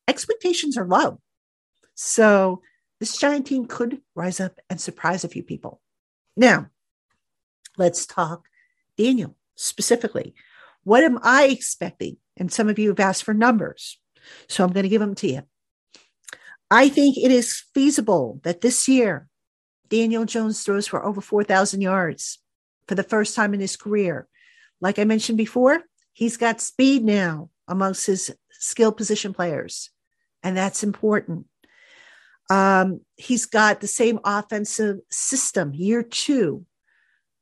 Expectations 0.08 0.78
are 0.78 0.88
low. 0.88 1.22
So 1.96 2.62
this 3.00 3.18
giant 3.18 3.48
team 3.48 3.66
could 3.66 4.02
rise 4.16 4.40
up 4.40 4.60
and 4.70 4.80
surprise 4.80 5.24
a 5.24 5.30
few 5.30 5.44
people. 5.44 5.82
Now, 6.36 6.68
let's 7.78 8.06
talk 8.06 8.48
Daniel 8.98 9.36
specifically. 9.56 10.36
What 10.84 11.04
am 11.04 11.20
I 11.22 11.46
expecting? 11.46 12.18
And 12.38 12.52
some 12.52 12.70
of 12.70 12.80
you 12.80 12.90
have 12.90 13.00
asked 13.00 13.24
for 13.24 13.34
numbers, 13.34 14.00
so 14.48 14.64
I'm 14.64 14.72
going 14.72 14.84
to 14.84 14.90
give 14.90 15.02
them 15.02 15.16
to 15.16 15.28
you. 15.28 15.42
I 16.72 16.90
think 16.90 17.18
it 17.18 17.32
is 17.32 17.64
feasible 17.74 18.40
that 18.44 18.62
this 18.62 18.88
year 18.88 19.28
Daniel 19.90 20.26
Jones 20.26 20.64
throws 20.64 20.88
for 20.88 21.04
over 21.04 21.20
4,000 21.20 21.82
yards 21.82 22.40
for 22.88 22.96
the 22.96 23.04
first 23.04 23.36
time 23.36 23.54
in 23.54 23.60
his 23.60 23.76
career. 23.76 24.28
Like 24.80 25.00
I 25.00 25.04
mentioned 25.04 25.38
before, 25.38 25.82
he's 26.14 26.38
got 26.38 26.62
speed 26.62 27.04
now 27.04 27.50
amongst 27.68 28.06
his 28.06 28.34
skill 28.52 28.92
position 28.92 29.34
players, 29.34 29.90
and 30.44 30.56
that's 30.56 30.84
important. 30.84 31.48
Um, 32.50 33.02
he's 33.16 33.46
got 33.46 33.80
the 33.80 33.88
same 33.88 34.20
offensive 34.24 34.98
system 35.10 35.74
year 35.74 36.04
two. 36.04 36.66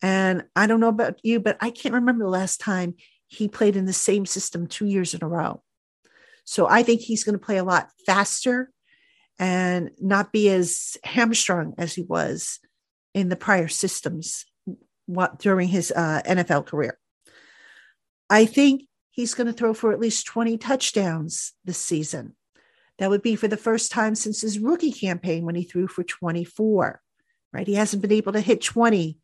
And 0.01 0.43
I 0.55 0.67
don't 0.67 0.79
know 0.79 0.89
about 0.89 1.19
you, 1.23 1.39
but 1.39 1.57
I 1.61 1.71
can't 1.71 1.95
remember 1.95 2.25
the 2.25 2.29
last 2.29 2.59
time 2.59 2.95
he 3.27 3.47
played 3.47 3.75
in 3.75 3.85
the 3.85 3.93
same 3.93 4.25
system 4.25 4.67
two 4.67 4.85
years 4.85 5.13
in 5.13 5.23
a 5.23 5.27
row. 5.27 5.63
So 6.45 6.67
I 6.67 6.83
think 6.83 7.01
he's 7.01 7.23
going 7.23 7.37
to 7.37 7.45
play 7.45 7.57
a 7.57 7.63
lot 7.63 7.89
faster 8.05 8.71
and 9.37 9.91
not 9.99 10.31
be 10.31 10.49
as 10.49 10.97
hamstrung 11.03 11.73
as 11.77 11.93
he 11.93 12.03
was 12.03 12.59
in 13.13 13.29
the 13.29 13.35
prior 13.35 13.67
systems 13.67 14.45
during 15.39 15.67
his 15.67 15.91
uh, 15.91 16.21
NFL 16.25 16.65
career. 16.65 16.97
I 18.29 18.45
think 18.45 18.83
he's 19.11 19.33
going 19.33 19.47
to 19.47 19.53
throw 19.53 19.73
for 19.73 19.91
at 19.91 19.99
least 19.99 20.25
20 20.25 20.57
touchdowns 20.57 21.53
this 21.65 21.77
season. 21.77 22.36
That 22.99 23.09
would 23.09 23.21
be 23.21 23.35
for 23.35 23.47
the 23.47 23.57
first 23.57 23.91
time 23.91 24.15
since 24.15 24.41
his 24.41 24.59
rookie 24.59 24.91
campaign 24.91 25.45
when 25.45 25.55
he 25.55 25.63
threw 25.63 25.87
for 25.87 26.03
24, 26.03 27.01
right? 27.53 27.67
He 27.67 27.75
hasn't 27.75 28.01
been 28.01 28.11
able 28.11 28.33
to 28.33 28.41
hit 28.41 28.61
20 28.61 29.17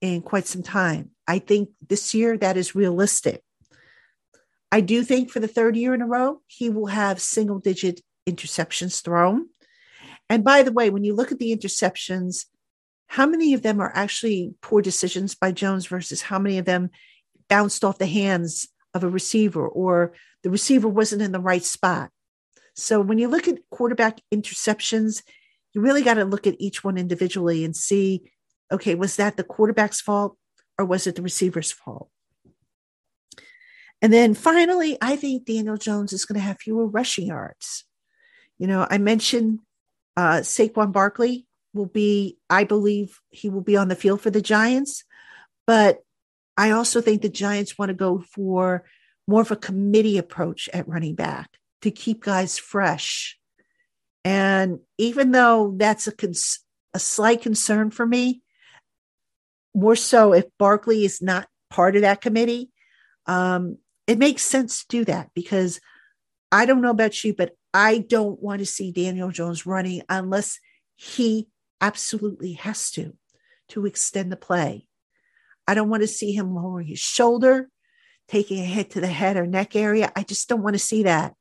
in 0.00 0.22
quite 0.22 0.46
some 0.46 0.62
time. 0.62 1.10
I 1.26 1.38
think 1.38 1.70
this 1.86 2.14
year 2.14 2.36
that 2.38 2.56
is 2.56 2.74
realistic. 2.74 3.42
I 4.70 4.80
do 4.80 5.04
think 5.04 5.30
for 5.30 5.40
the 5.40 5.48
third 5.48 5.76
year 5.76 5.92
in 5.92 6.00
a 6.00 6.06
row, 6.06 6.40
he 6.46 6.70
will 6.70 6.86
have 6.86 7.20
single 7.20 7.58
digit 7.58 8.00
interceptions 8.28 9.02
thrown. 9.02 9.48
And 10.30 10.42
by 10.42 10.62
the 10.62 10.72
way, 10.72 10.88
when 10.88 11.04
you 11.04 11.14
look 11.14 11.30
at 11.30 11.38
the 11.38 11.54
interceptions, 11.54 12.46
how 13.06 13.26
many 13.26 13.52
of 13.52 13.60
them 13.60 13.80
are 13.80 13.92
actually 13.94 14.54
poor 14.62 14.80
decisions 14.80 15.34
by 15.34 15.52
Jones 15.52 15.86
versus 15.86 16.22
how 16.22 16.38
many 16.38 16.56
of 16.56 16.64
them 16.64 16.88
bounced 17.48 17.84
off 17.84 17.98
the 17.98 18.06
hands 18.06 18.68
of 18.94 19.04
a 19.04 19.08
receiver 19.08 19.68
or 19.68 20.14
the 20.42 20.48
receiver 20.48 20.88
wasn't 20.88 21.20
in 21.20 21.32
the 21.32 21.40
right 21.40 21.62
spot? 21.62 22.10
So 22.74 23.00
when 23.00 23.18
you 23.18 23.28
look 23.28 23.48
at 23.48 23.58
quarterback 23.70 24.20
interceptions, 24.32 25.22
you 25.72 25.80
really 25.80 26.02
got 26.02 26.14
to 26.14 26.24
look 26.24 26.46
at 26.46 26.56
each 26.58 26.82
one 26.84 26.96
individually 26.96 27.64
and 27.64 27.76
see 27.76 28.22
okay, 28.72 28.94
was 28.94 29.16
that 29.16 29.36
the 29.36 29.44
quarterback's 29.44 30.00
fault 30.00 30.36
or 30.78 30.84
was 30.86 31.06
it 31.06 31.14
the 31.14 31.22
receiver's 31.22 31.70
fault? 31.70 32.08
And 34.00 34.12
then 34.12 34.34
finally, 34.34 34.96
I 35.00 35.14
think 35.14 35.44
Daniel 35.44 35.76
Jones 35.76 36.12
is 36.12 36.24
going 36.24 36.40
to 36.40 36.44
have 36.44 36.58
fewer 36.58 36.86
rushing 36.86 37.26
yards. 37.26 37.84
You 38.58 38.66
know, 38.66 38.86
I 38.90 38.98
mentioned 38.98 39.60
uh, 40.16 40.40
Saquon 40.40 40.90
Barkley 40.90 41.46
will 41.74 41.86
be, 41.86 42.38
I 42.50 42.64
believe 42.64 43.20
he 43.30 43.48
will 43.48 43.60
be 43.60 43.76
on 43.76 43.88
the 43.88 43.94
field 43.94 44.20
for 44.20 44.30
the 44.30 44.42
Giants, 44.42 45.04
but 45.66 46.00
I 46.56 46.70
also 46.70 47.00
think 47.00 47.22
the 47.22 47.28
Giants 47.28 47.78
want 47.78 47.90
to 47.90 47.94
go 47.94 48.20
for 48.20 48.84
more 49.28 49.42
of 49.42 49.50
a 49.50 49.56
committee 49.56 50.18
approach 50.18 50.68
at 50.72 50.88
running 50.88 51.14
back 51.14 51.58
to 51.82 51.90
keep 51.90 52.22
guys 52.22 52.58
fresh. 52.58 53.38
And 54.24 54.80
even 54.98 55.32
though 55.32 55.74
that's 55.76 56.06
a, 56.06 56.12
cons- 56.12 56.60
a 56.94 56.98
slight 56.98 57.42
concern 57.42 57.90
for 57.90 58.06
me, 58.06 58.42
more 59.74 59.96
so 59.96 60.32
if 60.32 60.44
Barkley 60.58 61.04
is 61.04 61.22
not 61.22 61.48
part 61.70 61.96
of 61.96 62.02
that 62.02 62.20
committee, 62.20 62.70
um, 63.26 63.78
it 64.06 64.18
makes 64.18 64.42
sense 64.42 64.84
to 64.84 64.98
do 64.98 65.04
that 65.06 65.30
because 65.34 65.80
I 66.50 66.66
don't 66.66 66.82
know 66.82 66.90
about 66.90 67.24
you, 67.24 67.34
but 67.34 67.52
I 67.72 67.98
don't 67.98 68.40
want 68.40 68.60
to 68.60 68.66
see 68.66 68.92
Daniel 68.92 69.30
Jones 69.30 69.64
running 69.64 70.02
unless 70.08 70.58
he 70.96 71.48
absolutely 71.80 72.52
has 72.54 72.90
to 72.92 73.14
to 73.68 73.86
extend 73.86 74.30
the 74.30 74.36
play. 74.36 74.86
I 75.66 75.74
don't 75.74 75.88
want 75.88 76.02
to 76.02 76.08
see 76.08 76.32
him 76.32 76.54
lowering 76.54 76.88
his 76.88 76.98
shoulder, 76.98 77.70
taking 78.28 78.60
a 78.60 78.66
hit 78.66 78.90
to 78.90 79.00
the 79.00 79.06
head 79.06 79.36
or 79.36 79.46
neck 79.46 79.74
area. 79.74 80.12
I 80.14 80.24
just 80.24 80.48
don't 80.48 80.62
want 80.62 80.74
to 80.74 80.80
see 80.80 81.04
that 81.04 81.34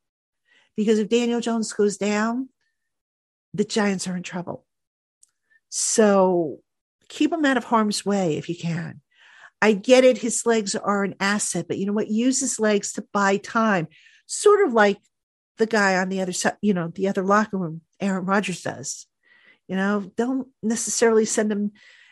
because 0.76 1.00
if 1.00 1.10
Daniel 1.10 1.42
Jones 1.42 1.72
goes 1.74 1.98
down, 1.98 2.50
the 3.54 3.66
Giants 3.66 4.08
are 4.08 4.16
in 4.16 4.24
trouble. 4.24 4.66
So 5.70 6.60
keep 7.10 7.32
him 7.32 7.46
out 7.46 7.58
of 7.58 7.66
harm's 7.66 8.06
way 8.06 8.38
if 8.38 8.50
you 8.50 8.56
can. 8.56 9.02
I 9.62 9.74
get 9.74 10.04
it. 10.04 10.18
His 10.18 10.46
legs 10.46 10.76
are 10.76 11.04
an 11.04 11.16
asset, 11.20 11.68
but 11.68 11.78
you 11.78 11.86
know 11.86 11.94
what? 11.94 12.10
Use 12.10 12.40
his 12.40 12.60
legs 12.60 12.94
to 12.94 13.06
buy 13.14 13.38
time, 13.38 13.88
sort 14.26 14.66
of 14.66 14.74
like 14.74 14.98
the 15.58 15.68
guy 15.68 15.98
on 15.98 16.10
the 16.10 16.22
other 16.22 16.32
side, 16.32 16.58
you 16.62 16.74
know, 16.74 16.88
the 16.88 17.08
other 17.08 17.24
locker 17.24 17.58
room, 17.58 17.82
Aaron 18.00 18.26
Rodgers 18.26 18.62
does. 18.62 19.06
You 19.68 19.76
know, 19.76 20.12
don't 20.18 20.48
necessarily 20.64 21.26
send 21.26 21.52
him 21.52 21.72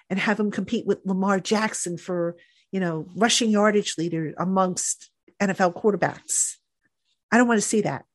and 0.09 0.19
have 0.19 0.39
him 0.39 0.51
compete 0.51 0.85
with 0.85 0.99
Lamar 1.05 1.39
Jackson 1.39 1.97
for, 1.97 2.37
you 2.71 2.79
know, 2.79 3.07
rushing 3.15 3.49
yardage 3.49 3.97
leader 3.97 4.33
amongst 4.37 5.09
NFL 5.41 5.75
quarterbacks. 5.75 6.55
I 7.31 7.37
don't 7.37 7.47
want 7.47 7.57
to 7.61 7.67
see 7.67 7.81
that. 7.81 8.05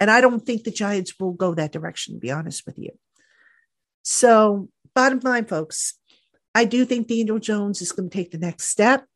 And 0.00 0.10
I 0.10 0.20
don't 0.20 0.40
think 0.40 0.64
the 0.64 0.70
Giants 0.70 1.12
will 1.20 1.32
go 1.32 1.54
that 1.54 1.72
direction, 1.72 2.14
to 2.14 2.20
be 2.20 2.30
honest 2.30 2.64
with 2.66 2.78
you. 2.78 2.90
So, 4.02 4.70
bottom 4.94 5.20
line, 5.20 5.44
folks, 5.44 5.94
I 6.54 6.64
do 6.64 6.84
think 6.84 7.06
Daniel 7.06 7.38
Jones 7.38 7.82
is 7.82 7.92
going 7.92 8.08
to 8.08 8.16
take 8.16 8.30
the 8.30 8.38
next 8.38 8.68
step. 8.68 9.06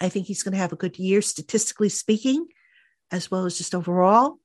I 0.00 0.08
think 0.08 0.26
he's 0.26 0.42
going 0.42 0.52
to 0.52 0.58
have 0.58 0.72
a 0.72 0.76
good 0.76 0.98
year, 0.98 1.22
statistically 1.22 1.88
speaking, 1.88 2.46
as 3.10 3.30
well 3.30 3.46
as 3.46 3.58
just 3.58 3.74
overall. 3.74 4.36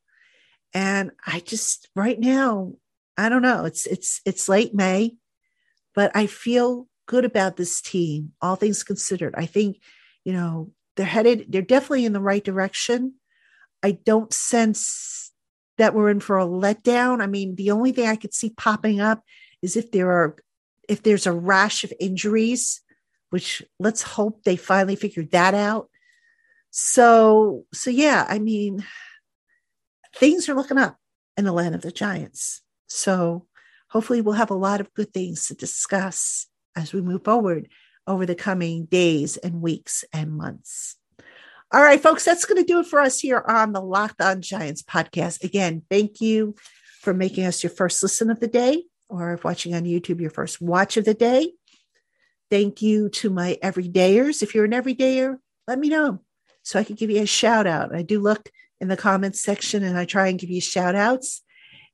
And 0.73 1.11
I 1.25 1.39
just 1.39 1.89
right 1.95 2.19
now, 2.19 2.73
I 3.17 3.29
don't 3.29 3.41
know. 3.41 3.65
It's 3.65 3.85
it's 3.85 4.21
it's 4.25 4.49
late 4.49 4.73
May, 4.73 5.15
but 5.93 6.11
I 6.15 6.27
feel 6.27 6.87
good 7.07 7.25
about 7.25 7.57
this 7.57 7.81
team, 7.81 8.33
all 8.41 8.55
things 8.55 8.83
considered. 8.83 9.33
I 9.37 9.45
think, 9.45 9.79
you 10.23 10.33
know, 10.33 10.71
they're 10.95 11.05
headed, 11.05 11.45
they're 11.49 11.61
definitely 11.61 12.05
in 12.05 12.13
the 12.13 12.19
right 12.19 12.43
direction. 12.43 13.13
I 13.83 13.91
don't 13.91 14.33
sense 14.33 15.31
that 15.77 15.93
we're 15.93 16.09
in 16.09 16.19
for 16.19 16.39
a 16.39 16.45
letdown. 16.45 17.21
I 17.21 17.27
mean, 17.27 17.55
the 17.55 17.71
only 17.71 17.91
thing 17.91 18.07
I 18.07 18.15
could 18.15 18.33
see 18.33 18.49
popping 18.49 18.99
up 18.99 19.23
is 19.61 19.75
if 19.75 19.91
there 19.91 20.11
are 20.11 20.35
if 20.87 21.03
there's 21.03 21.27
a 21.27 21.33
rash 21.33 21.83
of 21.83 21.93
injuries, 21.99 22.81
which 23.29 23.61
let's 23.79 24.01
hope 24.01 24.43
they 24.43 24.55
finally 24.55 24.95
figured 24.95 25.31
that 25.31 25.53
out. 25.53 25.89
So, 26.71 27.65
so 27.73 27.89
yeah, 27.89 28.25
I 28.27 28.39
mean, 28.39 28.85
things 30.15 30.47
are 30.47 30.53
looking 30.53 30.77
up 30.77 30.97
in 31.35 31.45
the 31.45 31.51
land 31.51 31.75
of 31.75 31.81
the 31.81 31.91
giants. 31.91 32.61
So 32.87 33.47
hopefully 33.89 34.21
we'll 34.21 34.35
have 34.35 34.51
a 34.51 34.55
lot 34.55 34.79
of 34.81 34.93
good 34.93 35.13
things 35.13 35.47
to 35.47 35.55
discuss 35.55 36.47
as 36.75 36.93
we 36.93 37.01
move 37.01 37.23
forward 37.23 37.69
over 38.05 38.25
the 38.25 38.35
coming 38.35 38.85
days 38.85 39.37
and 39.37 39.61
weeks 39.61 40.05
and 40.13 40.31
months. 40.31 40.95
All 41.73 41.81
right, 41.81 42.01
folks, 42.01 42.23
that's 42.23 42.45
going 42.45 42.63
to 42.63 42.67
do 42.67 42.79
it 42.79 42.85
for 42.85 43.01
us 43.01 43.19
here 43.19 43.43
on 43.45 43.73
the 43.73 43.81
Locked 43.81 44.21
On 44.21 44.41
Giants 44.41 44.83
podcast. 44.83 45.43
Again, 45.43 45.83
thank 45.89 46.21
you 46.21 46.55
for 47.01 47.13
making 47.13 47.43
us 47.43 47.61
your 47.61 47.71
first 47.71 48.01
listen 48.01 48.29
of 48.29 48.39
the 48.39 48.47
day 48.47 48.85
or 49.09 49.33
if 49.33 49.43
watching 49.43 49.75
on 49.75 49.83
YouTube, 49.83 50.21
your 50.21 50.29
first 50.29 50.61
watch 50.61 50.95
of 50.95 51.03
the 51.03 51.13
day. 51.13 51.51
Thank 52.49 52.81
you 52.81 53.09
to 53.09 53.29
my 53.29 53.57
everydayers. 53.61 54.41
If 54.41 54.55
you're 54.55 54.63
an 54.63 54.71
everydayer, 54.71 55.39
let 55.67 55.77
me 55.77 55.89
know 55.89 56.21
so 56.63 56.79
I 56.79 56.85
can 56.85 56.95
give 56.95 57.09
you 57.09 57.21
a 57.21 57.27
shout 57.27 57.67
out. 57.67 57.93
I 57.93 58.01
do 58.01 58.21
look 58.21 58.49
in 58.79 58.87
the 58.87 58.95
comments 58.95 59.43
section 59.43 59.83
and 59.83 59.97
I 59.97 60.05
try 60.05 60.29
and 60.29 60.39
give 60.39 60.49
you 60.49 60.61
shout 60.61 60.95
outs. 60.95 61.41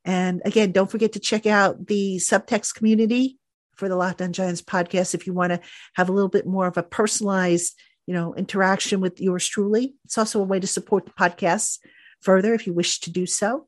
And 0.04 0.40
again, 0.44 0.70
don't 0.70 0.90
forget 0.90 1.14
to 1.14 1.20
check 1.20 1.46
out 1.46 1.88
the 1.88 2.18
subtext 2.18 2.76
community 2.76 3.38
for 3.74 3.88
the 3.88 3.96
Locked 3.96 4.22
On 4.22 4.32
Giants 4.32 4.62
podcast 4.62 5.16
if 5.16 5.26
you 5.26 5.32
want 5.32 5.52
to 5.52 5.60
have 5.94 6.08
a 6.08 6.12
little 6.12 6.28
bit 6.28 6.46
more 6.46 6.68
of 6.68 6.76
a 6.76 6.82
personalized, 6.84 7.76
you 8.06 8.14
know, 8.14 8.34
interaction 8.34 9.00
with 9.00 9.20
yours 9.20 9.46
truly. 9.46 9.94
It's 10.04 10.18
also 10.18 10.40
a 10.40 10.44
way 10.44 10.60
to 10.60 10.66
support 10.66 11.06
the 11.06 11.12
podcast 11.12 11.78
further 12.20 12.54
if 12.54 12.66
you 12.66 12.72
wish 12.72 13.00
to 13.00 13.10
do 13.10 13.26
so. 13.26 13.66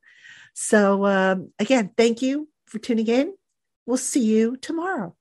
So 0.55 1.05
um, 1.07 1.53
again, 1.59 1.91
thank 1.97 2.23
you 2.23 2.49
for 2.67 2.79
tuning 2.79 3.07
in. 3.07 3.35
We'll 3.85 3.97
see 3.99 4.25
you 4.25 4.57
tomorrow. 4.57 5.15